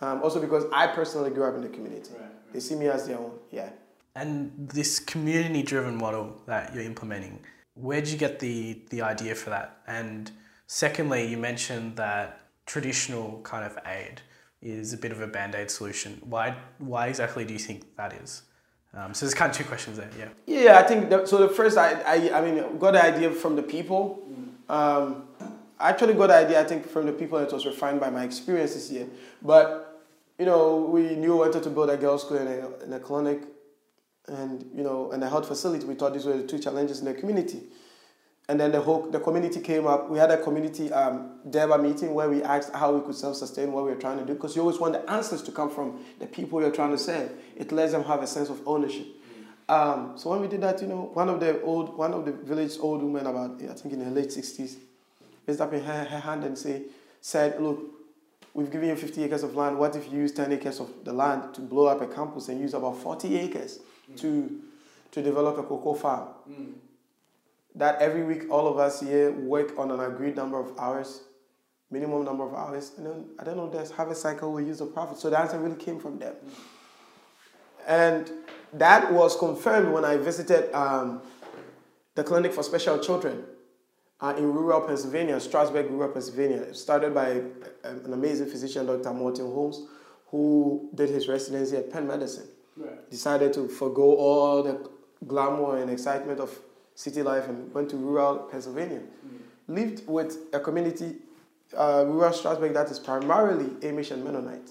[0.00, 0.12] Right.
[0.12, 2.10] Um, also because I personally grew up in the community.
[2.18, 2.52] Right.
[2.52, 3.32] They see me as their own.
[3.50, 3.70] Yeah.
[4.16, 7.40] And this community driven model that you're implementing,
[7.74, 9.78] where did you get the, the idea for that?
[9.86, 10.30] And
[10.66, 14.22] secondly, you mentioned that traditional kind of aid
[14.62, 16.20] is a bit of a band aid solution.
[16.24, 18.42] Why, why exactly do you think that is?
[18.92, 20.28] Um, so there's kind of two questions there, yeah.
[20.46, 21.38] Yeah, I think that, so.
[21.38, 24.26] The first, I, I, I mean, got the idea from the people.
[24.68, 25.28] Um,
[25.78, 27.38] I actually got the idea, I think, from the people.
[27.38, 29.06] and It was refined by my experiences here.
[29.40, 29.89] But
[30.40, 32.98] you know, we knew we wanted to build a girls' school and a, and a
[32.98, 33.42] clinic,
[34.26, 35.84] and you know, and a health facility.
[35.84, 37.64] We thought these were the two challenges in the community.
[38.48, 40.08] And then the whole the community came up.
[40.08, 43.84] We had a community um, durbar meeting where we asked how we could self-sustain what
[43.84, 46.26] we were trying to do because you always want the answers to come from the
[46.26, 47.30] people you're trying to serve.
[47.54, 49.06] It lets them have a sense of ownership.
[49.68, 52.32] Um, so when we did that, you know, one of the old one of the
[52.32, 54.78] village old women about I think in her late sixties
[55.46, 56.84] raised up in her, her hand and say
[57.20, 57.99] said, look,
[58.54, 59.78] we've given you 50 acres of land.
[59.78, 62.60] What if you use 10 acres of the land to blow up a campus and
[62.60, 64.20] use about 40 acres mm.
[64.20, 64.60] to
[65.12, 66.28] to develop a cocoa farm?
[66.48, 66.72] Mm.
[67.74, 71.22] that every week all of us here work on an agreed number of hours,
[71.90, 74.86] minimum number of hours, and then I don't know, there's harvest cycle we use the
[74.86, 75.18] profit.
[75.18, 76.34] So the answer really came from them.
[76.34, 76.52] Mm.
[77.86, 78.30] And
[78.74, 81.22] that was confirmed when I visited um,
[82.14, 83.44] the clinic for special children
[84.22, 86.58] uh, in rural Pennsylvania, Strasburg, rural Pennsylvania.
[86.62, 89.12] It started by a- an amazing physician, Dr.
[89.12, 89.86] Morton Holmes,
[90.30, 93.10] who did his residency at Penn Medicine Right.
[93.10, 94.78] decided to forego all the
[95.26, 96.58] glamour and excitement of
[96.94, 99.00] city life and went to rural Pennsylvania.
[99.68, 101.16] Lived with a community,
[101.76, 104.70] uh, rural Strasburg, that is primarily Amish and Mennonite.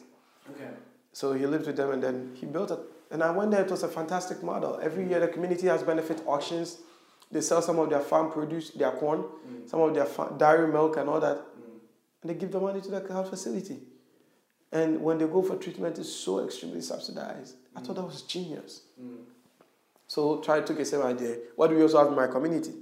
[0.51, 0.69] Okay.
[1.13, 2.79] So he lived with them and then he built it.
[3.11, 4.79] And I went there, it was a fantastic model.
[4.81, 6.77] Every year the community has benefit auctions.
[7.31, 9.69] They sell some of their farm produce, their corn, mm.
[9.69, 11.37] some of their fa- dairy milk and all that.
[12.21, 13.79] And they give the money to the health facility.
[14.71, 17.55] And when they go for treatment, it's so extremely subsidized.
[17.75, 18.07] I thought that mm.
[18.07, 18.81] was genius.
[20.07, 21.37] So try took the same idea.
[21.55, 22.73] What do we also have in my community?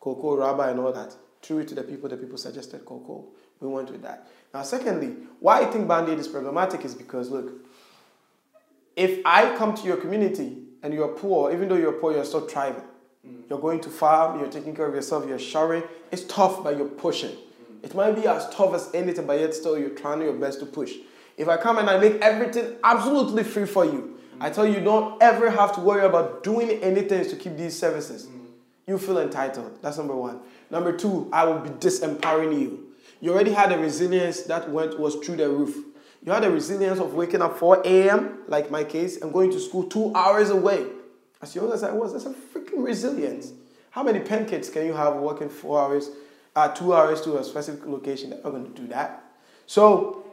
[0.00, 1.14] Cocoa, rubber, and all that.
[1.42, 2.08] Threw it to the people.
[2.08, 3.26] The people suggested cocoa.
[3.60, 4.26] We went with that.
[4.52, 7.52] Now, secondly, why I think Band-Aid is problematic is because look,
[8.96, 12.48] if I come to your community and you're poor, even though you're poor, you're still
[12.48, 12.82] thriving.
[13.26, 13.42] Mm.
[13.48, 15.84] You're going to farm, you're taking care of yourself, you're showering.
[16.10, 17.30] It's tough, but you're pushing.
[17.30, 17.84] Mm.
[17.84, 20.66] It might be as tough as anything, but yet still you're trying your best to
[20.66, 20.94] push.
[21.36, 24.54] If I come and I make everything absolutely free for you, I mm.
[24.54, 28.28] tell you, you don't ever have to worry about doing anything to keep these services.
[28.86, 29.78] You feel entitled.
[29.80, 30.40] That's number one.
[30.70, 32.88] Number two, I will be disempowering you.
[33.20, 35.76] You already had a resilience that went was through the roof.
[36.24, 39.60] You had a resilience of waking up 4 a.m., like my case, and going to
[39.60, 40.86] school two hours away.
[41.40, 42.32] As young as I was, that's a
[42.76, 43.52] resilience.
[43.90, 46.10] How many Penn kids can you have working four hours,
[46.56, 48.30] uh, two hours to a specific location?
[48.30, 49.24] They're not going to do that.
[49.66, 50.24] So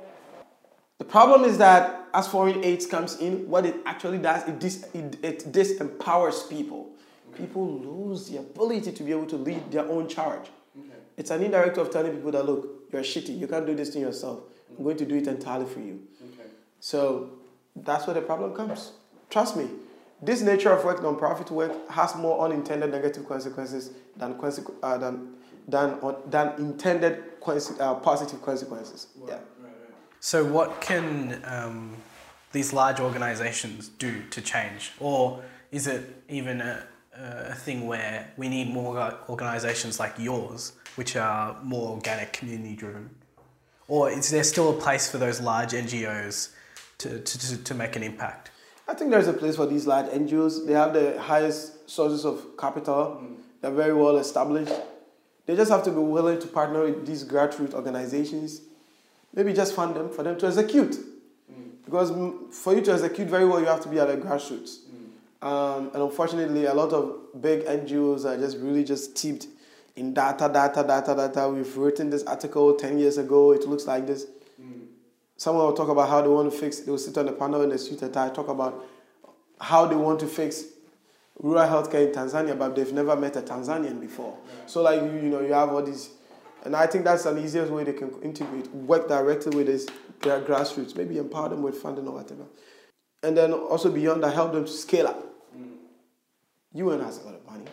[0.97, 4.87] the problem is that as foreign aid comes in, what it actually does, it, dis-
[4.93, 6.91] it, it disempowers people.
[7.35, 10.49] People lose the ability to be able to lead their own charge.
[11.17, 13.89] It's an indirect way of telling people that, look, you're shitty, you can't do this
[13.89, 14.39] thing yourself.
[14.77, 16.01] I'm going to do it entirely for you.
[16.79, 17.31] So
[17.75, 18.93] that's where the problem comes.
[19.29, 19.69] Trust me,
[20.21, 25.35] this nature of work, non-profit work, has more unintended negative consequences than consequ- uh, than
[25.67, 29.07] than on, than intended conse- uh, positive consequences.
[29.27, 29.37] Yeah.
[30.19, 31.95] So, what can um,
[32.51, 34.91] these large organizations do to change?
[34.99, 36.83] Or is it even a,
[37.15, 43.09] a thing where we need more organizations like yours, which are more organic, community driven?
[43.87, 46.51] Or is there still a place for those large NGOs
[46.99, 48.51] to, to, to, to make an impact?
[48.89, 50.65] I think there's a place for these large NGOs.
[50.65, 53.21] They have the highest sources of capital.
[53.61, 54.73] They're very well established.
[55.45, 58.61] They just have to be willing to partner with these grassroots organizations.
[59.35, 60.97] Maybe just fund them for them to execute.
[61.85, 64.79] Because mm, for you to execute very well, you have to be at the grassroots.
[65.41, 69.45] Um, and unfortunately, a lot of big NGOs are just really just steeped
[69.95, 71.47] in data, data, data, data.
[71.47, 73.51] We've written this article 10 years ago.
[73.51, 74.25] It looks like this.
[75.39, 77.61] Someone will talk about how they want to fix, they will sit on the panel
[77.61, 78.85] in a suit and tie, talk about
[79.61, 80.65] how they want to fix
[81.41, 84.37] rural healthcare in Tanzania, but they've never met a Tanzanian before.
[84.65, 86.09] So, like, you, you know, you have all these,
[86.65, 89.87] and I think that's an easiest way they can integrate, work directly with this
[90.19, 92.43] grassroots, maybe empower them with funding or whatever.
[93.23, 95.23] And then also beyond that, help them to scale up.
[96.73, 97.63] UN has a lot of money.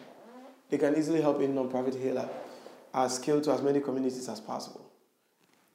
[0.71, 2.29] They can easily help a nonprofit
[2.95, 4.87] uh, scale to as many communities as possible.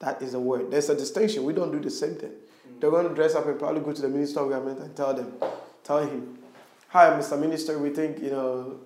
[0.02, 0.72] That is a word.
[0.72, 1.44] There's a distinction.
[1.44, 2.32] We don't do the same thing.
[2.80, 5.14] They're going to dress up and probably go to the Minister of Government and tell
[5.14, 5.34] them,
[5.84, 6.40] tell him,
[6.90, 7.40] hi, Mr.
[7.40, 8.80] Minister, we think, you know,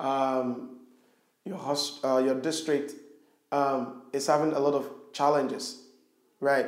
[0.00, 0.78] um,
[1.44, 2.94] your, host, uh, your district
[3.52, 5.82] um, is having a lot of challenges,
[6.40, 6.66] right?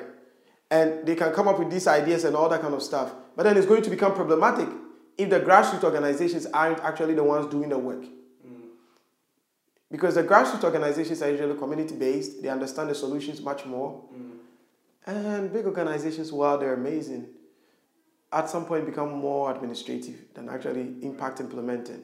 [0.71, 3.15] And they can come up with these ideas and all that kind of stuff.
[3.35, 4.69] But then it's going to become problematic
[5.17, 8.05] if the grassroots organizations aren't actually the ones doing the work.
[9.91, 14.03] Because the grassroots organizations are usually community based, they understand the solutions much more.
[15.07, 17.29] And big organizations, while they're amazing,
[18.31, 22.03] at some point become more administrative than actually impact implementing.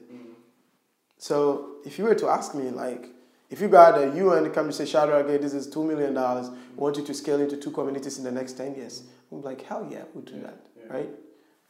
[1.18, 3.11] So if you were to ask me, like,
[3.51, 6.76] if you got a UN come and say, Shadrack, okay, this is $2 million, we
[6.76, 9.87] want you to scale into two communities in the next 10 years, I'm like, hell
[9.91, 11.11] yeah, we'll do that, right?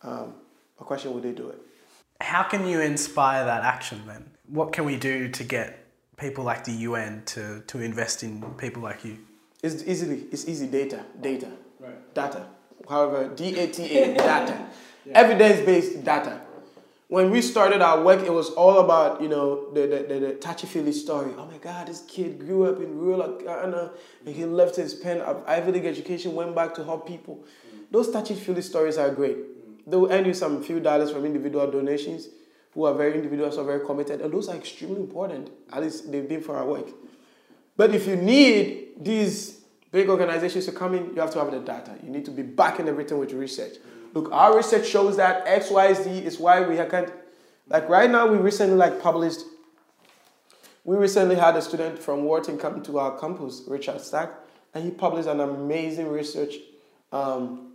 [0.03, 0.35] Um,
[0.81, 1.61] a question, would they do it?
[2.21, 4.31] How can you inspire that action then?
[4.47, 5.84] What can we do to get
[6.17, 9.19] people like the UN to, to invest in people like you?
[9.63, 11.51] It's easily, it's easy data, data,
[11.81, 12.15] right.
[12.15, 12.47] data.
[12.89, 14.67] However, D-A-T-A, data.
[15.07, 15.19] Yeah.
[15.19, 16.41] Evidence-based data.
[17.09, 20.33] When we started our work, it was all about, you know, the, the, the, the
[20.35, 21.33] touchy-feely story.
[21.37, 23.91] Oh my God, this kid grew up in rural Ghana
[24.27, 27.45] and he left his Penn of Ivy League education, went back to help people.
[27.75, 27.85] Mm.
[27.91, 29.37] Those touchy-feely stories are great.
[29.37, 29.77] Mm.
[29.87, 32.29] They'll earn you some few dollars from individual donations
[32.75, 35.49] who are very individual, so very committed, and those are extremely important.
[35.73, 36.89] At least they've been for our work.
[37.77, 39.61] But if you need these
[39.93, 41.95] big organizations to come in, you have to have the data.
[42.03, 43.77] You need to be backing everything with research.
[44.13, 47.13] Look, our research shows that X, Y, Z is why we can't.
[47.69, 49.41] Like right now, we recently like published.
[50.85, 54.31] We recently had a student from Wharton come to our campus, Richard Stack,
[54.75, 56.57] and he published an amazing research
[57.11, 57.73] um,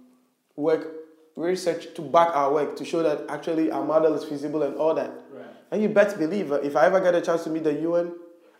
[0.56, 0.99] work
[1.40, 4.94] research to back our work to show that actually our model is feasible and all
[4.94, 5.12] that.
[5.32, 5.46] Right.
[5.72, 8.12] And you best believe uh, if I ever get a chance to meet the UN,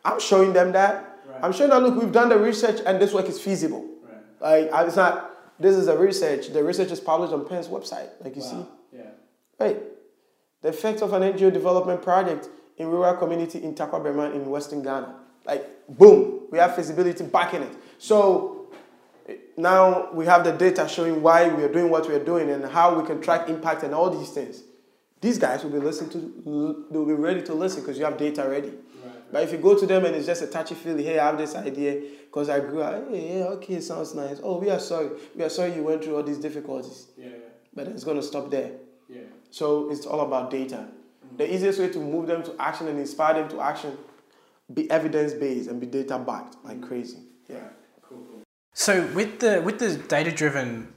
[0.06, 1.20] I'm showing them that.
[1.28, 1.44] Right.
[1.44, 3.88] I'm showing that look, we've done the research and this work is feasible.
[4.42, 4.72] Right.
[4.72, 5.26] Like it's not.
[5.60, 6.54] This is a research.
[6.54, 8.68] The research is published on Penn's website, like you wow.
[8.92, 8.98] see.
[8.98, 9.12] Yeah.
[9.60, 9.78] Right.
[10.62, 14.82] The effect of an NGO development project in rural community in Tarkwa Bremen in Western
[14.82, 15.16] Ghana.
[15.46, 17.76] Like boom, we have feasibility backing it.
[17.98, 18.59] So
[19.60, 22.64] now we have the data showing why we are doing what we are doing and
[22.66, 24.64] how we can track impact and all these things.
[25.20, 28.48] These guys will be listening to, they'll be ready to listen because you have data
[28.48, 28.70] ready.
[28.70, 29.32] Right.
[29.34, 31.38] But if you go to them and it's just a touchy feely, hey, I have
[31.38, 34.40] this idea because I grew up, hey, yeah, okay, it sounds nice.
[34.42, 35.10] Oh, we are sorry.
[35.36, 37.08] We are sorry you went through all these difficulties.
[37.18, 37.28] Yeah.
[37.76, 38.72] But it's going to stop there.
[39.10, 39.24] Yeah.
[39.52, 40.88] So it's all about data.
[41.26, 41.36] Mm-hmm.
[41.36, 43.98] The easiest way to move them to action and inspire them to action,
[44.74, 46.88] be evidence based and be data backed like mm-hmm.
[46.88, 47.18] crazy.
[47.50, 47.60] Yeah.
[48.80, 50.94] So with the with the data driven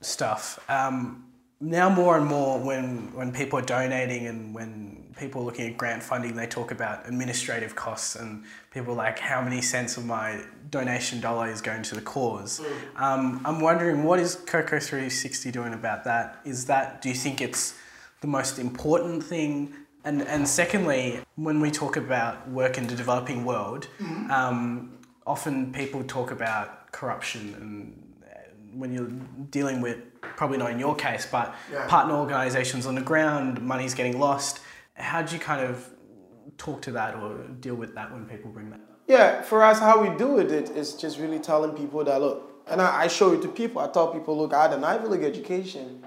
[0.00, 1.24] stuff, um,
[1.60, 5.76] now more and more when when people are donating and when people are looking at
[5.76, 10.42] grant funding, they talk about administrative costs and people like how many cents of my
[10.70, 12.60] donation dollar is going to the cause.
[12.60, 13.00] Mm.
[13.02, 16.38] Um, I'm wondering what is Cocoa360 doing about that?
[16.44, 17.74] Is that do you think it's
[18.20, 19.74] the most important thing?
[20.04, 24.30] And and secondly, when we talk about work in the developing world, mm-hmm.
[24.30, 28.00] um, often people talk about corruption and
[28.80, 29.10] when you're
[29.50, 31.86] dealing with probably not in your case but yeah.
[31.86, 34.60] partner organizations on the ground money's getting lost.
[34.94, 35.88] How do you kind of
[36.56, 39.00] talk to that or deal with that when people bring that up?
[39.06, 42.80] Yeah for us how we do it is just really telling people that look and
[42.80, 43.82] I, I, show it to people.
[43.82, 46.02] I tell people look i had an ivy league education.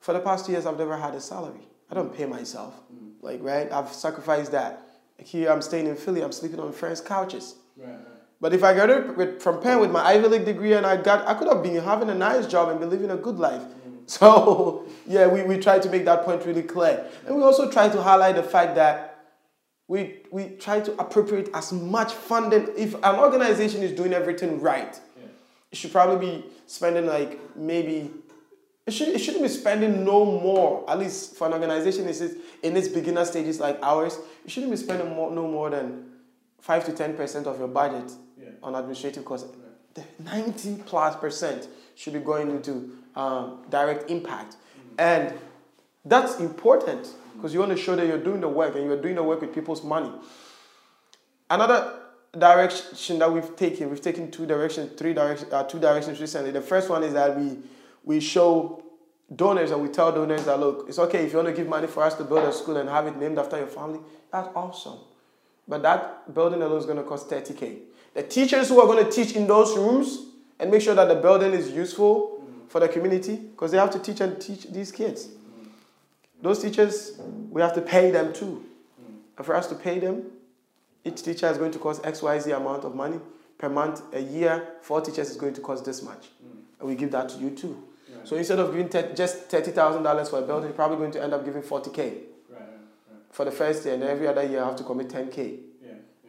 [0.00, 1.66] For the past two years i've never had a salary.
[1.90, 2.74] I don't pay myself.
[2.74, 3.26] Mm-hmm.
[3.26, 3.70] like right?
[3.70, 4.72] I've sacrificed that.
[5.18, 6.22] Here i'm staying in philly.
[6.22, 7.56] I'm sleeping on friends couches.
[7.76, 8.13] Right.
[8.44, 11.26] But if I graduated with, from Penn with my Ivy League degree and I got,
[11.26, 13.62] I could have been having a nice job and been living a good life.
[13.62, 13.90] Mm-hmm.
[14.04, 17.06] So yeah, we, we try to make that point really clear.
[17.26, 19.30] And we also try to highlight the fact that
[19.88, 22.68] we, we try to appropriate as much funding.
[22.76, 25.24] If an organization is doing everything right, yeah.
[25.72, 28.10] it should probably be spending like maybe,
[28.86, 32.06] it, should, it shouldn't be spending no more, at least for an organization
[32.62, 36.10] in its beginner stages like ours, you shouldn't be spending more, no more than
[36.60, 38.12] 5 to 10% of your budget
[38.62, 39.48] on administrative costs.
[39.94, 44.56] The 90 plus percent should be going into um, direct impact.
[44.56, 44.94] Mm-hmm.
[44.98, 45.34] And
[46.04, 49.14] that's important because you want to show that you're doing the work and you're doing
[49.14, 50.10] the work with people's money.
[51.48, 52.00] Another
[52.36, 56.50] direction that we've taken, we've taken two directions, three directions, uh, two directions recently.
[56.50, 57.58] The first one is that we
[58.02, 58.82] we show
[59.34, 61.86] donors and we tell donors that look, it's okay if you want to give money
[61.86, 64.00] for us to build a school and have it named after your family.
[64.30, 64.98] That's awesome.
[65.66, 67.78] But that building alone is going to cost 30k.
[68.14, 70.26] The teachers who are going to teach in those rooms
[70.58, 73.98] and make sure that the building is useful for the community because they have to
[73.98, 75.28] teach and teach these kids.
[76.40, 77.18] Those teachers,
[77.50, 78.64] we have to pay them too.
[79.36, 80.24] And for us to pay them,
[81.04, 83.18] each teacher is going to cost XYZ amount of money
[83.58, 84.02] per month.
[84.14, 86.28] A year, four teachers is going to cost this much.
[86.78, 87.82] And we give that to you too.
[88.24, 91.34] So instead of giving te- just $30,000 for a building, you're probably going to end
[91.34, 92.14] up giving 40K Right,
[92.50, 92.60] right.
[93.30, 93.94] for the first year.
[93.94, 95.58] And every other year, you have to commit 10K.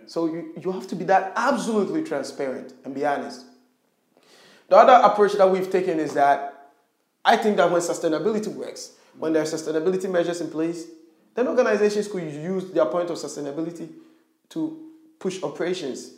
[0.08, 3.46] So you, you have to be that absolutely transparent and be honest.
[4.70, 6.72] The other approach that we've taken is that
[7.24, 10.88] I think that when sustainability works, when there are sustainability measures in place,
[11.34, 13.90] then organizations could use their point of sustainability
[14.50, 14.86] to
[15.20, 16.12] push operations.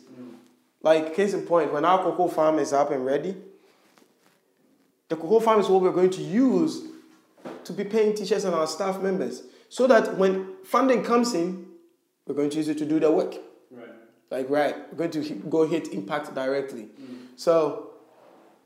[0.82, 3.34] Like case in point, when our cocoa farm is up and ready,
[5.08, 6.82] the cocoa farm is what we're going to use
[7.64, 9.42] to be paying teachers and our staff members.
[9.68, 11.66] So that when funding comes in,
[12.26, 13.34] we're going to use it to do the work.
[13.70, 13.88] Right.
[14.30, 16.88] Like, right, we're going to go hit impact directly.
[17.36, 17.92] So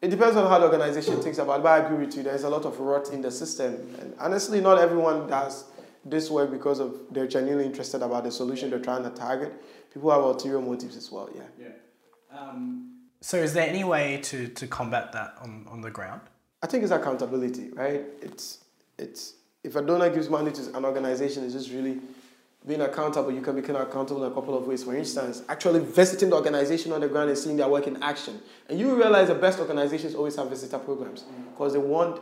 [0.01, 2.25] it depends on how the organization thinks about it, but I agree with you.
[2.25, 3.75] There's a lot of rot in the system.
[4.01, 5.65] And honestly, not everyone does
[6.05, 9.53] this work because of they're genuinely interested about the solution they're trying to target.
[9.95, 11.43] People have ulterior motives as well, yeah.
[11.61, 12.39] Yeah.
[12.39, 12.89] Um,
[13.21, 16.23] So, is there any way to, to combat that on, on the ground?
[16.61, 18.05] I think it's accountability, right?
[18.21, 18.65] It's
[18.99, 22.01] it's if a donor gives money to an organization, it's just really
[22.67, 23.33] being accountable.
[23.33, 24.85] You can be accountable in a couple of ways.
[24.85, 28.41] For instance, actually visiting the organization on the ground and seeing their work in action.
[28.69, 31.51] And you realize the best organizations always have visitor programs mm.
[31.51, 32.21] because they want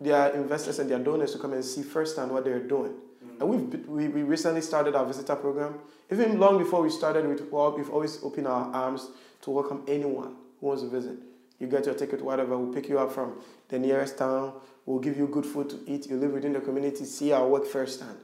[0.00, 2.92] their investors and their donors to come and see firsthand what they're doing.
[3.24, 3.40] Mm.
[3.40, 5.78] And we've we, we recently started our visitor program.
[6.10, 9.08] Even long before we started, we've, well, we've always opened our arms
[9.42, 11.16] to welcome anyone who wants to visit.
[11.58, 12.58] You get your ticket, whatever.
[12.58, 14.54] We'll pick you up from the nearest town.
[14.86, 16.08] We'll give you good food to eat.
[16.08, 17.04] You live within the community.
[17.04, 18.18] See our work firsthand.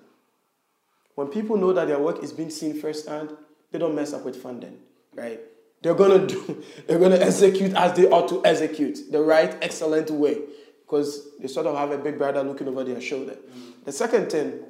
[1.21, 3.37] When people know that their work is being seen firsthand,
[3.71, 4.79] they don't mess up with funding,
[5.15, 5.39] right?
[5.83, 6.65] They're gonna do.
[6.87, 10.41] They're gonna execute as they ought to execute the right, excellent way,
[10.81, 13.33] because they sort of have a big brother looking over their shoulder.
[13.35, 13.85] Mm.
[13.85, 14.61] The second thing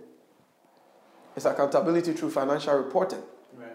[1.36, 3.22] is accountability through financial reporting.
[3.57, 3.70] right.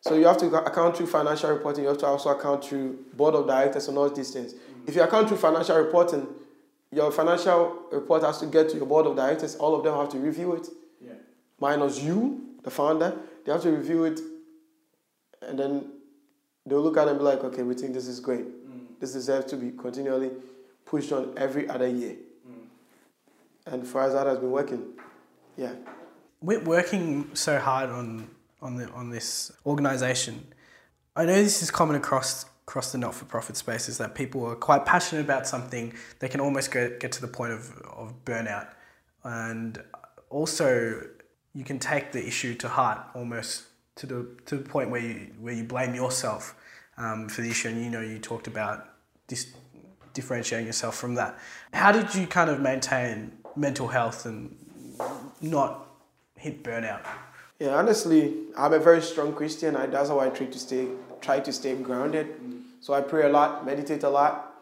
[0.00, 1.82] So you have to account through financial reporting.
[1.82, 4.54] You have to also account through board of directors and all these things.
[4.54, 4.88] Mm.
[4.88, 6.28] If you account through financial reporting,
[6.92, 9.56] your financial report has to get to your board of directors.
[9.56, 10.68] All of them have to review it.
[11.60, 13.16] Minus you, the founder.
[13.44, 14.20] They have to review it,
[15.42, 15.90] and then
[16.66, 18.46] they'll look at it and be like, okay, we think this is great.
[18.46, 18.98] Mm.
[19.00, 20.30] This deserves to be continually
[20.84, 22.16] pushed on every other year.
[22.48, 23.72] Mm.
[23.72, 24.84] And for us, that has been working.
[25.56, 25.72] Yeah.
[26.40, 28.30] We're working so hard on
[28.60, 30.46] on the on this organisation.
[31.16, 34.56] I know this is common across across the not for profit spaces that people are
[34.56, 35.92] quite passionate about something.
[36.18, 38.68] They can almost get get to the point of of burnout,
[39.22, 39.82] and
[40.30, 41.02] also
[41.54, 43.64] you can take the issue to heart almost
[43.96, 46.54] to the to the point where you where you blame yourself
[46.98, 47.68] um, for the issue.
[47.68, 48.88] And you know you talked about
[50.12, 51.38] differentiating yourself from that.
[51.72, 54.56] How did you kind of maintain mental health and
[55.40, 55.86] not
[56.36, 57.02] hit burnout?
[57.58, 59.76] Yeah, honestly, I'm a very strong Christian.
[59.76, 60.88] I, that's how I try to stay
[61.20, 62.26] try to stay grounded.
[62.80, 64.52] So I pray a lot, meditate a lot,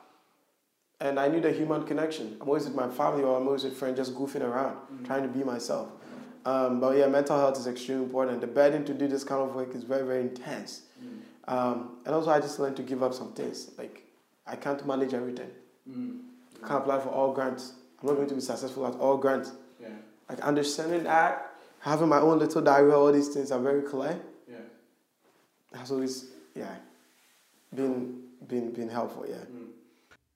[1.00, 2.36] and I need a human connection.
[2.40, 5.28] I'm always with my family or I'm always with friends, just goofing around, trying to
[5.28, 5.88] be myself.
[6.44, 8.40] Um, but yeah, mental health is extremely important.
[8.40, 10.82] The burden to do this kind of work is very, very intense.
[11.48, 13.70] Um, and also, I just learned to give up some things.
[13.76, 14.04] Like,
[14.46, 15.50] I can't manage everything.
[16.62, 17.72] I can't apply for all grants.
[18.00, 19.52] I'm not going to be successful at all grants.
[19.80, 19.88] Yeah.
[20.28, 24.20] Like, understanding that, having my own little diary, all these things are very clear.
[24.48, 24.56] Yeah.
[25.78, 26.74] Has always, yeah,
[27.74, 29.36] been, been, been helpful, yeah.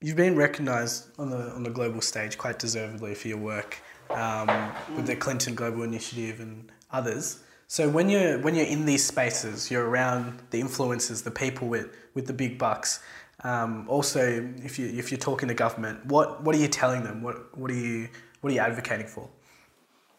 [0.00, 3.78] You've been recognised on the on the global stage quite deservedly for your work
[4.10, 4.48] um,
[4.94, 7.40] with the Clinton Global Initiative and others.
[7.68, 11.88] So when you're when you're in these spaces, you're around the influencers, the people with,
[12.14, 13.00] with the big bucks.
[13.42, 17.22] Um, also, if you if you're talking to government, what what are you telling them?
[17.22, 18.08] What what are you
[18.40, 19.28] what are you advocating for?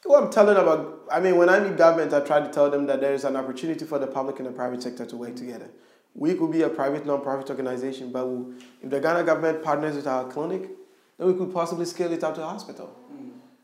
[0.04, 2.86] What I'm telling about, I mean, when I'm in government, I try to tell them
[2.86, 5.70] that there is an opportunity for the public and the private sector to work together.
[6.14, 10.08] We could be a private, non-profit organization, but we, if the Ghana government partners with
[10.08, 10.70] our clinic,
[11.18, 12.96] then we could possibly scale it up to a hospital.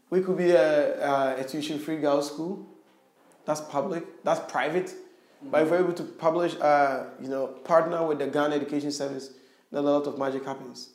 [0.09, 2.67] We could be a, a, a tuition-free girls' school.
[3.45, 4.23] That's public.
[4.23, 4.93] That's private.
[5.41, 9.31] But if we're able to publish, uh, you know, partner with the Ghana Education Service,
[9.71, 10.89] then a lot of magic happens.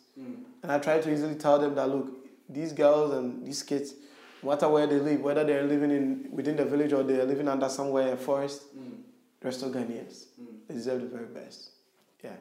[0.63, 2.09] And I try to easily tell them that look,
[2.49, 3.95] these girls and these kids,
[4.43, 7.47] no matter where they live, whether they're living in within the village or they're living
[7.47, 8.63] under somewhere a forest,
[9.41, 10.25] they're still Ghanaians.
[10.67, 11.71] They deserve the very best.
[12.25, 12.37] Yeah.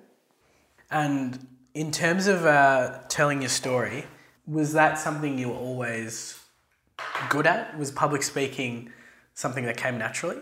[0.89, 4.05] And in terms of uh, telling your story,
[4.47, 6.39] was that something you were always
[7.29, 7.77] good at?
[7.77, 8.91] Was public speaking
[9.33, 10.37] something that came naturally?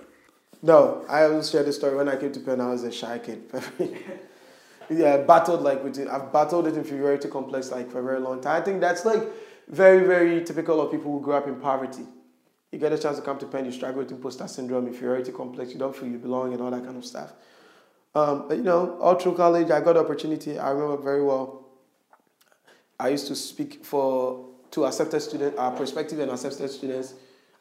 [0.61, 1.95] No, I will share the story.
[1.95, 3.43] When I came to Penn, I was a shy kid.
[4.89, 6.07] yeah, battled like with it.
[6.07, 8.61] I've battled with inferiority complex like for a very long time.
[8.61, 9.23] I think that's like
[9.67, 12.03] very, very typical of people who grew up in poverty.
[12.71, 15.71] You get a chance to come to Penn, you struggle with imposter syndrome, inferiority complex,
[15.71, 17.33] you don't feel you belong and all that kind of stuff.
[18.13, 20.57] Um, but you know, all through college, I got the opportunity.
[20.57, 21.67] I remember very well.
[22.99, 27.13] I used to speak for to accepted students, our prospective and accepted students,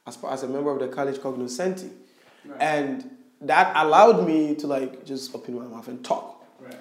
[0.05, 1.89] as, as a member of the college cognoscenti,
[2.45, 2.61] right.
[2.61, 3.09] and
[3.41, 6.45] that allowed me to like just open my mouth and talk.
[6.61, 6.77] Right.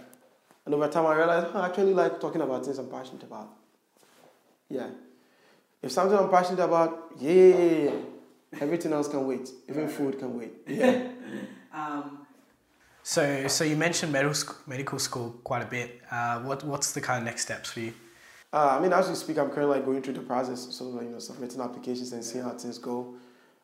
[0.66, 3.50] And over time, I realized oh, I actually like talking about things I'm passionate about.
[4.70, 4.88] Yeah.
[5.84, 7.92] If something I'm passionate about, yeah,
[8.60, 9.52] everything else can wait.
[9.70, 10.54] Even food can wait.
[10.68, 11.10] Yeah.
[11.74, 12.26] um,
[13.04, 16.02] so, so you mentioned medical school, medical school quite a bit.
[16.10, 17.94] Uh, what, what's the kind of next steps for you?
[18.54, 21.10] Uh, I mean, as we speak, I'm currently like going through the process, so you
[21.10, 23.16] know, submitting applications and seeing how things go.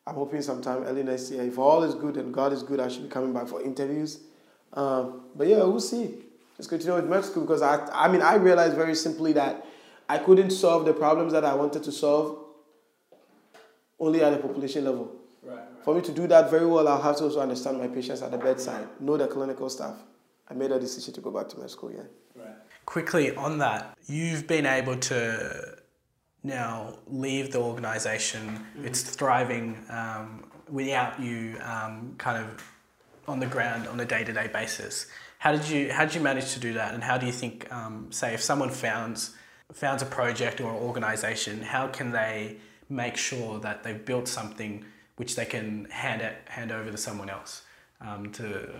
[0.04, 2.88] I'm hoping sometime early next year, if all is good and God is good, I
[2.88, 4.18] should be coming back for interviews.
[4.72, 6.16] Um, but yeah, we'll see.
[6.56, 9.64] Just continue with med school because I, I mean, I realized very simply that
[10.08, 12.38] I couldn't solve the problems that I wanted to solve
[14.00, 15.12] only at the population level.
[15.42, 15.64] Right, right.
[15.84, 18.32] For me to do that very well, I'll have to also understand my patients at
[18.32, 19.94] the bedside, know the clinical staff.
[20.48, 22.02] I made a decision to go back to med school, yeah.
[22.34, 22.54] Right.
[22.86, 25.78] Quickly on that, you've been able to
[26.42, 28.86] now leave the organization, mm-hmm.
[28.86, 32.62] it's thriving um, without you um, kind of
[33.28, 35.06] on the ground on a day to day basis.
[35.38, 37.72] How did you how did you manage to do that, and how do you think,
[37.72, 39.34] um, say, if someone founds
[39.72, 42.56] founds a project or an organization, how can they
[42.88, 44.84] make sure that they've built something
[45.16, 47.62] which they can hand it, hand over to someone else
[48.00, 48.70] um, to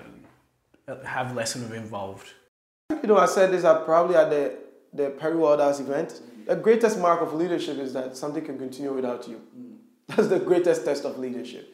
[1.05, 2.35] have less of involved?
[2.91, 4.57] You know, I said this at probably at the
[4.93, 6.21] the Perry World House event.
[6.47, 9.41] The greatest mark of leadership is that something can continue without you.
[9.57, 9.77] Mm.
[10.09, 11.73] That's the greatest test of leadership.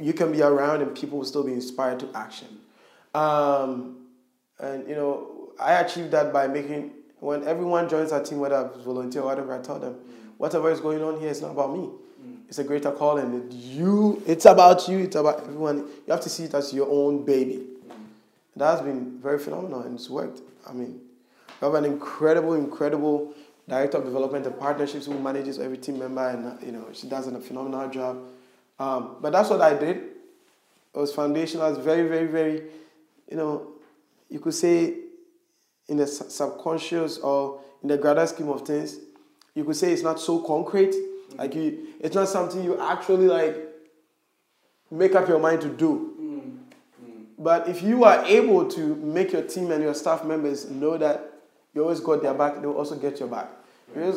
[0.00, 2.48] You can be around and people will still be inspired to action.
[3.14, 4.06] Um,
[4.58, 8.84] and you know, I achieved that by making when everyone joins our team, whether it's
[8.84, 10.32] volunteer or whatever, I tell them, mm.
[10.38, 11.80] whatever is going on here is not about me.
[11.80, 12.48] Mm.
[12.48, 13.48] It's a greater calling.
[13.50, 15.00] You, it's about you.
[15.00, 15.78] It's about everyone.
[16.06, 17.66] You have to see it as your own baby.
[18.58, 20.40] That has been very phenomenal and it's worked.
[20.66, 21.00] I mean,
[21.60, 23.32] we have an incredible, incredible
[23.68, 27.26] director of development and partnerships who manages every team member, and you know she does
[27.26, 28.18] a phenomenal job.
[28.78, 29.96] Um, but that's what I did.
[29.96, 31.66] It was foundational.
[31.66, 32.62] It was very, very, very,
[33.30, 33.68] you know,
[34.28, 34.94] you could say
[35.88, 38.98] in the subconscious or in the grander scheme of things,
[39.54, 40.94] you could say it's not so concrete.
[41.36, 43.56] Like you, it's not something you actually like
[44.90, 46.07] make up your mind to do.
[47.38, 51.32] But if you are able to make your team and your staff members know that
[51.72, 53.48] you always got their back, they'll also get your back.
[53.94, 54.14] Right.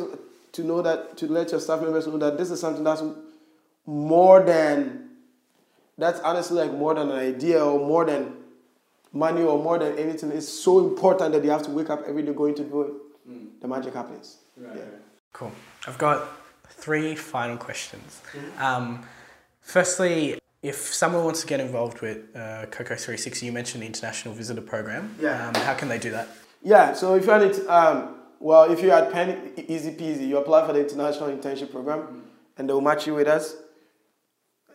[0.53, 3.03] To know that, to let your staff members know that this is something that's
[3.86, 5.09] more than,
[5.97, 8.34] that's honestly like more than an idea or more than
[9.13, 10.32] money or more than anything.
[10.32, 12.91] It's so important that you have to wake up every day going to do it.
[13.30, 13.61] Mm.
[13.61, 14.38] The magic happens.
[14.57, 14.76] Right.
[14.76, 14.84] Yeah.
[15.32, 15.51] Cool.
[15.88, 16.28] I've got
[16.69, 18.22] three final questions.
[18.34, 18.63] Mm-hmm.
[18.63, 19.03] Um,
[19.61, 24.62] firstly, if someone wants to get involved with uh, Cocoa360, you mentioned the international visitor
[24.62, 25.16] program.
[25.20, 25.47] Yeah.
[25.47, 26.30] Um, how can they do that?
[26.62, 26.93] Yeah.
[26.93, 30.28] So if you're at um, well, if you're at Penn, easy peasy.
[30.28, 32.20] You apply for the international internship program, mm-hmm.
[32.57, 33.55] and they'll match you with us,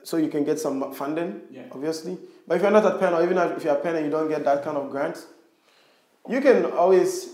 [0.03, 1.43] so you can get some funding.
[1.51, 1.64] Yeah.
[1.70, 4.11] Obviously, but if you're not at Penn, or even if you're at Penn and you
[4.11, 5.24] don't get that kind of grant,
[6.28, 7.30] you can always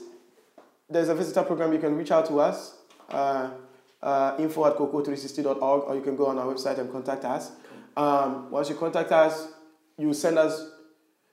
[0.90, 1.72] there's a visitor program.
[1.72, 2.76] You can reach out to us.
[3.08, 3.50] Uh,
[4.02, 7.52] uh, info at cocoa360.org, or you can go on our website and contact us.
[7.96, 9.48] Um, once you contact us,
[9.98, 10.70] you send us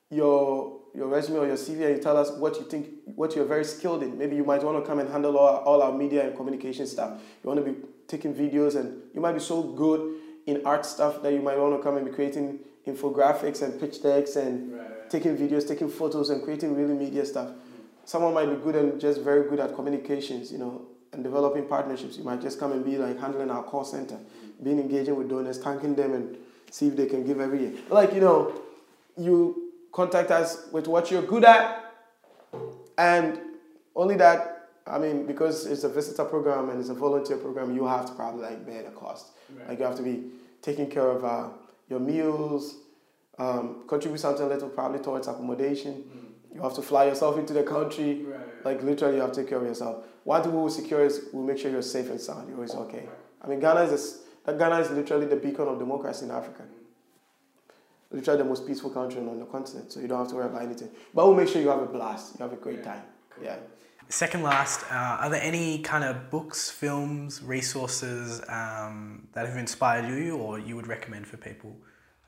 [0.09, 3.45] your your resume or your CV and you tell us what you think, what you're
[3.45, 4.17] very skilled in.
[4.17, 7.21] Maybe you might want to come and handle all, all our media and communication stuff.
[7.43, 10.15] You want to be taking videos and you might be so good
[10.47, 14.01] in art stuff that you might want to come and be creating infographics and pitch
[14.01, 15.09] decks and right.
[15.09, 17.49] taking videos, taking photos and creating really media stuff.
[17.49, 17.83] Mm-hmm.
[18.05, 22.17] Someone might be good and just very good at communications, you know, and developing partnerships.
[22.17, 24.63] You might just come and be like handling our call center, mm-hmm.
[24.63, 26.37] being engaging with donors, thanking them and
[26.71, 27.73] see if they can give every year.
[27.89, 28.61] Like, you know,
[29.17, 31.93] you contact us with what you're good at.
[32.97, 33.39] And
[33.95, 37.85] only that, I mean, because it's a visitor program and it's a volunteer program, you
[37.87, 39.27] have to probably like bear the cost.
[39.49, 39.69] Right.
[39.69, 40.23] Like you have to be
[40.61, 41.49] taking care of uh,
[41.89, 42.75] your meals,
[43.37, 45.93] um, contribute something little probably towards accommodation.
[45.93, 46.55] Mm.
[46.55, 48.23] You have to fly yourself into the country.
[48.23, 48.65] Right.
[48.65, 50.05] Like literally, you have to take care of yourself.
[50.23, 52.47] One thing we will secure is we'll make sure you're safe and sound.
[52.47, 53.07] You're always okay.
[53.41, 56.63] I mean, Ghana is a, Ghana is literally the beacon of democracy in Africa.
[58.11, 60.63] Literally the most peaceful country on the continent, so you don't have to worry about
[60.63, 60.89] anything.
[61.13, 63.03] But we'll make sure you have a blast, you have a great time.
[63.29, 63.45] Cool.
[63.45, 63.57] Yeah.
[64.11, 70.09] Second last, uh, are there any kind of books, films, resources um, that have inspired
[70.09, 71.77] you or you would recommend for people,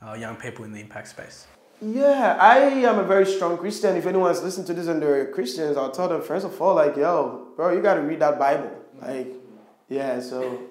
[0.05, 1.47] uh, young people in the impact space?
[1.81, 3.97] Yeah, I am a very strong Christian.
[3.97, 6.95] If anyone's listening to this and they're Christians, I'll tell them first of all, like,
[6.95, 8.69] yo, bro, you got to read that Bible.
[9.01, 9.33] Like,
[9.89, 10.19] yeah.
[10.19, 10.61] So,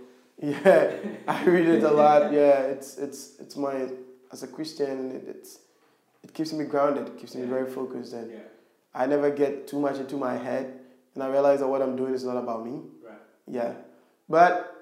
[0.42, 0.90] yeah,
[1.28, 2.32] I read it a lot.
[2.32, 3.88] Yeah, it's it's it's my
[4.32, 5.58] as a Christian, it, it's
[6.22, 7.08] it keeps me grounded.
[7.08, 8.38] It keeps me very focused, and Yeah.
[8.94, 10.80] I never get too much into my head.
[11.14, 12.82] And I realize that what I'm doing is not about me.
[13.04, 13.14] Right.
[13.46, 13.72] Yeah,
[14.28, 14.74] but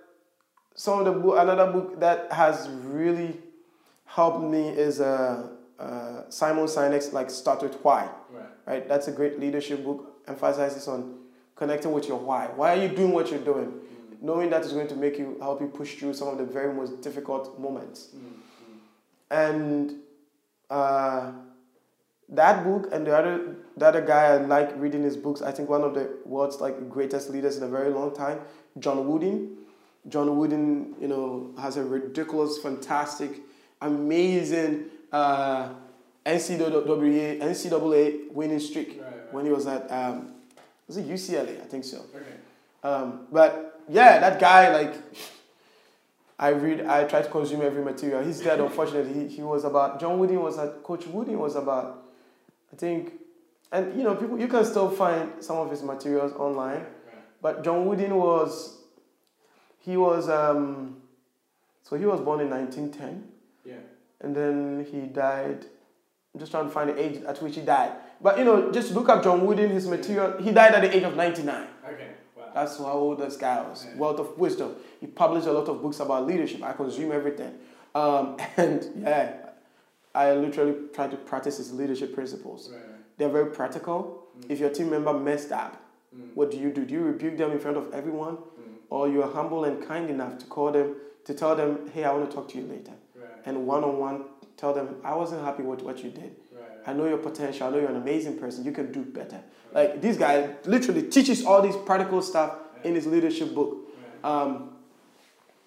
[0.74, 3.40] some of the book, another book that has really
[4.04, 5.48] helped me is uh,
[5.78, 8.08] uh, Simon Sinek's like Start with Why.
[8.30, 8.44] Right.
[8.66, 10.20] Right, that's a great leadership book.
[10.28, 11.18] Emphasizes on
[11.56, 12.48] connecting with your why.
[12.54, 13.72] Why are you doing what you're doing?
[14.20, 16.72] Knowing that is going to make you help you push through some of the very
[16.74, 18.08] most difficult moments.
[19.30, 19.94] And
[20.70, 21.32] uh,
[22.30, 25.40] that book and the other the other guy I like reading his books.
[25.42, 28.40] I think one of the world's like greatest leaders in a very long time,
[28.78, 29.56] John Wooden.
[30.08, 33.40] John Wooden, you know, has a ridiculous, fantastic,
[33.82, 35.70] amazing uh,
[36.24, 39.32] NCAA NCAA winning streak Right, right.
[39.32, 40.32] when he was at um,
[40.86, 41.60] was it UCLA?
[41.60, 41.98] I think so.
[42.14, 42.24] Okay.
[42.82, 44.94] Um, but yeah, that guy like
[46.38, 48.22] I read I try to consume every material.
[48.22, 49.12] He's dead unfortunately.
[49.28, 52.04] He, he was about John Wooden was at Coach Wooden was about
[52.72, 53.12] I think
[53.72, 56.84] and you know people you can still find some of his materials online.
[57.40, 58.78] But John Wooden was
[59.80, 60.96] he was um,
[61.82, 63.24] so he was born in 1910
[63.64, 63.74] Yeah.
[64.20, 65.64] and then he died.
[66.34, 67.92] I'm just trying to find the age at which he died.
[68.20, 70.36] But you know, just look up John Wooden, his material.
[70.42, 71.66] He died at the age of 99.
[71.94, 72.07] Okay.
[72.58, 73.86] That's how old this guy was.
[73.86, 73.96] Yeah.
[73.96, 74.74] Wealth of wisdom.
[75.00, 76.62] He published a lot of books about leadership.
[76.62, 77.54] I consume everything.
[77.94, 79.34] Um, and yeah,
[80.14, 82.70] I literally try to practice his leadership principles.
[82.72, 82.80] Right.
[83.16, 84.24] They're very practical.
[84.48, 85.84] If your team member messed up,
[86.16, 86.30] Mm.
[86.34, 86.86] what do you do?
[86.86, 88.36] Do you rebuke them in front of everyone?
[88.36, 88.76] Mm.
[88.88, 90.96] Or you are humble and kind enough to call them,
[91.26, 92.92] to tell them, hey, I want to talk to you later.
[93.14, 93.28] Right.
[93.44, 94.24] And one on one,
[94.56, 96.34] tell them, I wasn't happy with what you did.
[96.88, 97.66] I know your potential.
[97.66, 98.64] I know you're an amazing person.
[98.64, 99.42] You can do better.
[99.74, 103.76] Like this guy literally teaches all these practical stuff in his leadership book.
[104.24, 104.70] Um,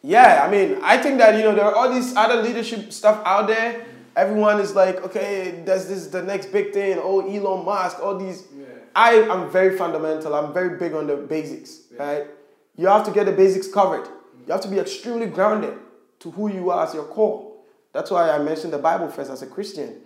[0.01, 3.21] yeah, I mean, I think that you know there are all these other leadership stuff
[3.23, 3.85] out there.
[4.15, 6.97] Everyone is like, okay, there's this is the next big thing.
[6.99, 8.47] Oh, Elon Musk, all these.
[8.57, 8.65] Yeah.
[8.95, 10.33] I am very fundamental.
[10.33, 11.81] I'm very big on the basics.
[11.93, 12.03] Yeah.
[12.03, 12.27] Right?
[12.75, 14.07] You have to get the basics covered.
[14.47, 15.77] You have to be extremely grounded
[16.21, 17.57] to who you are as your core.
[17.93, 20.01] That's why I mentioned the Bible first as a Christian.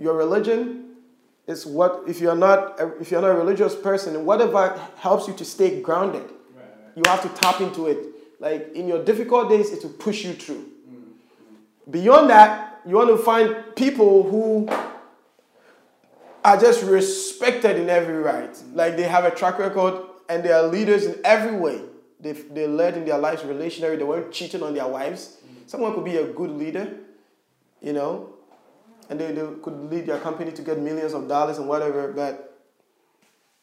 [0.00, 0.82] Your religion
[1.46, 5.44] is what if you're not if you're not a religious person, whatever helps you to
[5.44, 6.24] stay grounded,
[6.54, 6.64] Right.
[6.96, 7.98] You have to tap into it.
[8.40, 10.66] Like in your difficult days, it will push you through.
[11.90, 14.68] Beyond that, you want to find people who
[16.44, 18.56] are just respected in every right.
[18.72, 21.82] Like they have a track record and they are leaders in every way.
[22.20, 23.98] They they led in their lives relationally.
[23.98, 25.38] They weren't cheating on their wives.
[25.44, 25.68] Mm.
[25.68, 26.94] Someone could be a good leader,
[27.80, 28.31] you know,
[29.08, 32.58] and they, they could lead their company to get millions of dollars and whatever, but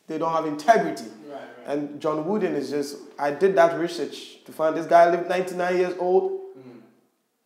[0.07, 1.05] they don't have integrity.
[1.27, 1.39] Right.
[1.39, 1.43] Right.
[1.67, 5.77] And John Wooden is just, I did that research to find this guy lived 99
[5.77, 6.31] years old.
[6.57, 6.81] Mm.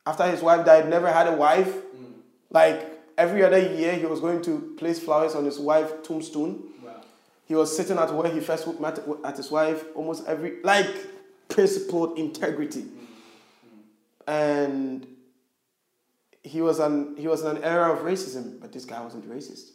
[0.06, 1.74] After his wife died, never had a wife.
[1.76, 2.14] Mm.
[2.50, 6.64] Like every other year, he was going to place flowers on his wife's tombstone.
[6.84, 7.02] Wow.
[7.46, 10.88] He was sitting at where he first met at his wife almost every, like
[11.50, 12.86] principled integrity.
[14.26, 15.06] And
[16.44, 19.72] he was, an, he was in an era of racism, but this guy wasn't racist.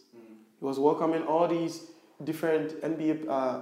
[0.59, 1.85] He was welcoming all these
[2.25, 3.61] different NBA, uh,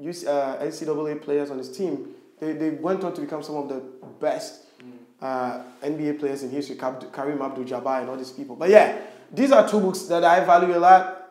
[0.00, 2.14] UC, uh, NCAA players on his team.
[2.40, 3.82] They, they went on to become some of the
[4.20, 4.66] best
[5.20, 8.54] uh, NBA players in history, Kareem Abdul-Jabbar and all these people.
[8.56, 9.00] But yeah,
[9.32, 11.28] these are two books that I value a lot.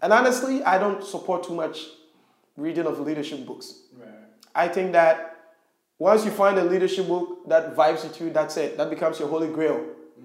[0.00, 1.86] And honestly, I don't support too much
[2.56, 3.82] reading of leadership books.
[3.98, 4.08] Right.
[4.54, 5.36] I think that
[5.98, 8.76] once you find a leadership book that vibes with you, that's it.
[8.76, 9.84] That becomes your holy grail.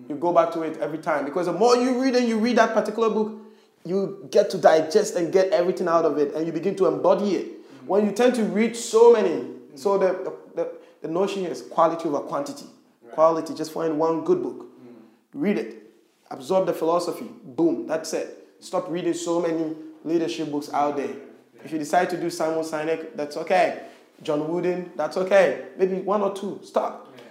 [0.10, 2.58] You go back to it every time because the more you read and you read
[2.58, 3.40] that particular book,
[3.86, 7.36] you get to digest and get everything out of it and you begin to embody
[7.36, 7.48] it.
[7.86, 10.72] When you tend to read so many, so the, the,
[11.02, 12.66] the, notion is quality over quantity.
[13.12, 14.96] Quality, just find one good book, mm.
[15.34, 15.84] read it,
[16.32, 18.48] absorb the philosophy, boom, that's it.
[18.60, 21.14] Stop reading so many leadership books out there.
[21.64, 23.84] If you decide to do Simon Sinek, that's okay.
[24.22, 25.66] John Wooden, that's okay.
[25.78, 27.14] Maybe one or two, stop.
[27.16, 27.24] Yeah.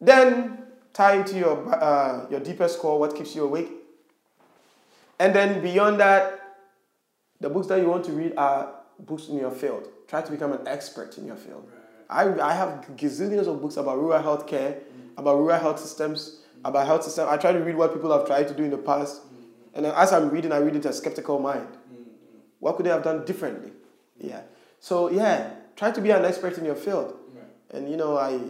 [0.00, 0.58] Then
[0.92, 3.70] tie into your, uh, your deepest core, what keeps you awake.
[5.18, 6.40] And then beyond that,
[7.40, 9.88] the books that you want to read are books in your field.
[10.06, 11.68] Try to become an expert in your field.
[12.10, 14.78] I, I have gazillions of books about rural health care,
[15.16, 17.28] about rural health systems, about health systems.
[17.28, 19.22] I try to read what people have tried to do in the past.
[19.74, 21.68] And then as I'm reading, I read it a skeptical mind.
[22.60, 23.72] What could they have done differently?
[24.18, 24.42] Yeah.
[24.80, 27.16] So yeah, try to be an expert in your field.
[27.32, 27.44] Right.
[27.78, 28.40] And you know, I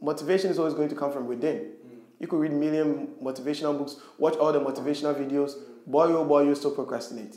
[0.00, 1.72] motivation is always going to come from within.
[2.18, 5.52] You could read million motivational books, watch all the motivational videos.
[5.86, 7.36] Boy, oh boy, you still procrastinate.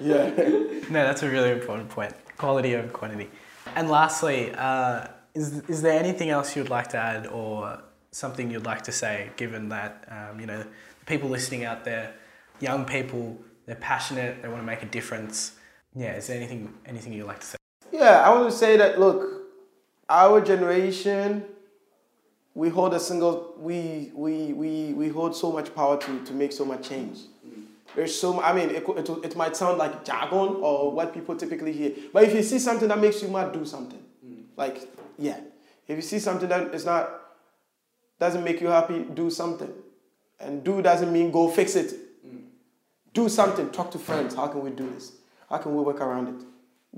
[0.00, 0.30] yeah.
[0.90, 2.14] No, that's a really important point.
[2.38, 3.28] Quality over quantity.
[3.74, 8.64] And lastly, uh, is, is there anything else you'd like to add or something you'd
[8.64, 10.64] like to say, given that, um, you know,
[11.06, 12.14] people listening out there,
[12.60, 15.52] young people, they're passionate, they want to make a difference.
[15.94, 17.58] Yeah, is there anything, anything you'd like to say?
[17.92, 19.48] Yeah, I want to say that, look,
[20.08, 21.44] our generation,
[22.58, 26.50] we hold a single, we, we, we, we hold so much power to, to make
[26.50, 27.20] so much change.
[27.94, 31.72] There's so, I mean, it, it, it might sound like jargon or what people typically
[31.72, 34.02] hear, but if you see something that makes you mad, do something.
[34.56, 35.38] Like, yeah.
[35.86, 37.08] If you see something that is not,
[38.18, 39.72] doesn't make you happy, do something.
[40.40, 41.94] And do doesn't mean go fix it.
[43.14, 43.70] Do something.
[43.70, 44.34] Talk to friends.
[44.34, 45.12] How can we do this?
[45.48, 46.46] How can we work around it?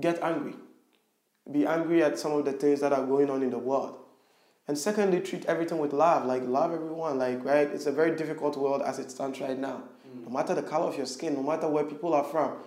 [0.01, 0.55] Get angry.
[1.51, 3.99] Be angry at some of the things that are going on in the world.
[4.67, 6.25] And secondly, treat everything with love.
[6.25, 7.19] Like love everyone.
[7.19, 9.83] Like right, it's a very difficult world as it stands right now.
[10.07, 10.25] Mm.
[10.25, 12.57] No matter the color of your skin, no matter where people are from,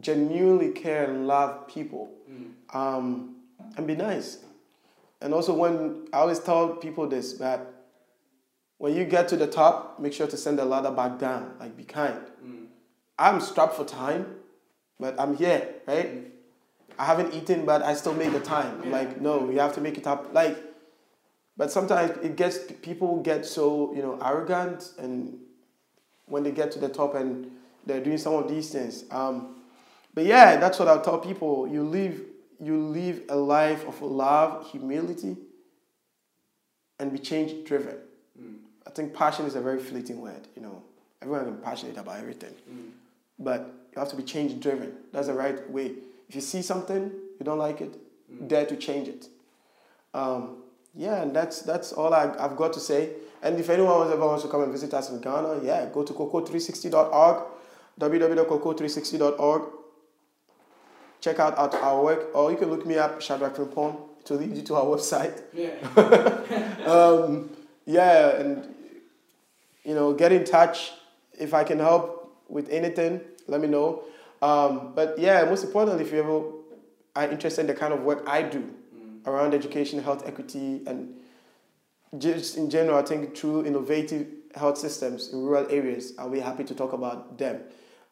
[0.00, 2.50] genuinely care and love people, mm.
[2.74, 3.36] um,
[3.76, 4.38] and be nice.
[5.20, 7.72] And also, when I always tell people this that
[8.78, 11.54] when you get to the top, make sure to send the ladder back down.
[11.60, 12.20] Like be kind.
[12.44, 12.66] Mm.
[13.18, 14.36] I'm strapped for time,
[14.98, 16.32] but I'm here, right?
[16.98, 18.80] I haven't eaten, but I still make the time.
[18.82, 20.32] I'm like, no, you have to make it up.
[20.32, 20.56] Like,
[21.56, 25.38] but sometimes it gets people get so you know arrogant, and
[26.26, 27.50] when they get to the top and
[27.86, 29.04] they're doing some of these things.
[29.10, 29.56] Um,
[30.14, 31.68] but yeah, that's what I'll tell people.
[31.68, 32.20] You live
[32.60, 35.36] you live a life of love, humility,
[36.98, 37.96] and be change driven.
[38.86, 40.46] I think passion is a very fleeting word.
[40.56, 40.82] You know,
[41.20, 42.54] everyone can be passionate about everything,
[43.38, 44.92] but you have to be change driven.
[45.12, 45.94] That's the right way.
[46.28, 47.96] If you see something you don't like it,
[48.48, 49.28] dare to change it.
[50.14, 50.63] Um,
[50.96, 53.10] yeah, and that's that's all I, I've got to say.
[53.42, 56.12] And if anyone ever wants to come and visit us in Ghana, yeah, go to
[56.12, 57.44] cocoa360.org,
[58.00, 59.62] www.cocoa360.org.
[61.20, 63.96] Check out our, our work, or you can look me up, Shadrack Frimpong.
[64.30, 65.42] Will lead you to our website.
[65.52, 65.74] Yeah.
[66.84, 67.50] Um,
[67.86, 68.74] yeah, and
[69.84, 70.92] you know, get in touch
[71.38, 73.20] if I can help with anything.
[73.46, 74.04] Let me know.
[74.42, 76.42] Um, but yeah, most importantly, if you ever
[77.16, 78.68] are interested in the kind of work I do
[79.26, 81.14] around education, health equity, and
[82.18, 86.64] just in general, I think through innovative health systems in rural areas, I'll be happy
[86.64, 87.60] to talk about them.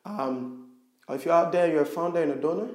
[0.04, 0.68] Um,
[1.08, 2.68] if you're out there, you're a founder and a donor,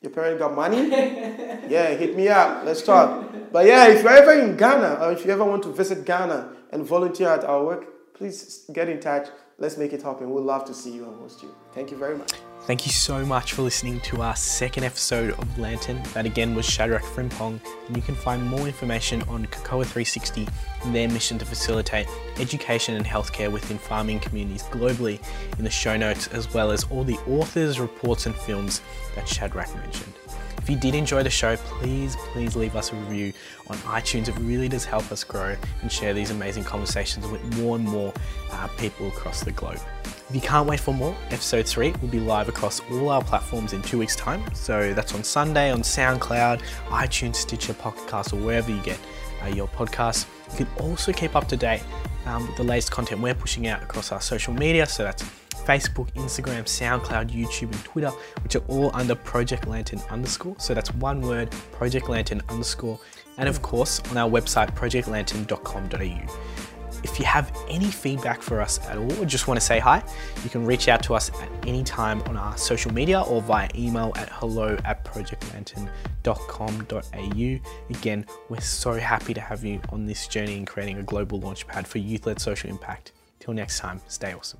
[0.00, 2.64] your parents got money, yeah, hit me up.
[2.64, 3.30] Let's talk.
[3.52, 6.52] But yeah, if you're ever in Ghana or if you ever want to visit Ghana
[6.72, 9.28] and volunteer at our work, please get in touch.
[9.60, 10.30] Let's make it happen.
[10.30, 11.54] We'd love to see you and host you.
[11.74, 12.32] Thank you very much.
[12.62, 16.02] Thank you so much for listening to our second episode of Lantern.
[16.14, 20.48] That again was Shadrack Frimpong, and you can find more information on Cocoa 360
[20.82, 22.08] and their mission to facilitate
[22.38, 25.22] education and healthcare within farming communities globally
[25.58, 28.80] in the show notes, as well as all the authors, reports, and films
[29.14, 30.14] that Shadrack mentioned.
[30.62, 33.32] If you did enjoy the show, please, please leave us a review
[33.68, 34.28] on iTunes.
[34.28, 38.12] It really does help us grow and share these amazing conversations with more and more
[38.52, 39.80] uh, people across the globe.
[40.04, 43.72] If you can't wait for more, episode 3 will be live across all our platforms
[43.72, 44.42] in two weeks' time.
[44.54, 48.98] So that's on Sunday on SoundCloud, iTunes, Stitcher, Pocket or wherever you get
[49.42, 50.26] uh, your podcasts.
[50.52, 51.82] You can also keep up to date
[52.26, 54.84] um, with the latest content we're pushing out across our social media.
[54.84, 55.24] So that's
[55.70, 58.10] Facebook, Instagram, SoundCloud, YouTube, and Twitter,
[58.42, 60.56] which are all under Project Lantern underscore.
[60.58, 62.98] So that's one word, Project Lantern underscore.
[63.38, 67.02] And of course, on our website, projectlantern.com.au.
[67.04, 70.02] If you have any feedback for us at all or just want to say hi,
[70.42, 73.68] you can reach out to us at any time on our social media or via
[73.76, 77.96] email at hello at projectlantern.com.au.
[77.96, 81.86] Again, we're so happy to have you on this journey in creating a global launchpad
[81.86, 83.12] for youth led social impact.
[83.38, 84.58] Till next time, stay awesome.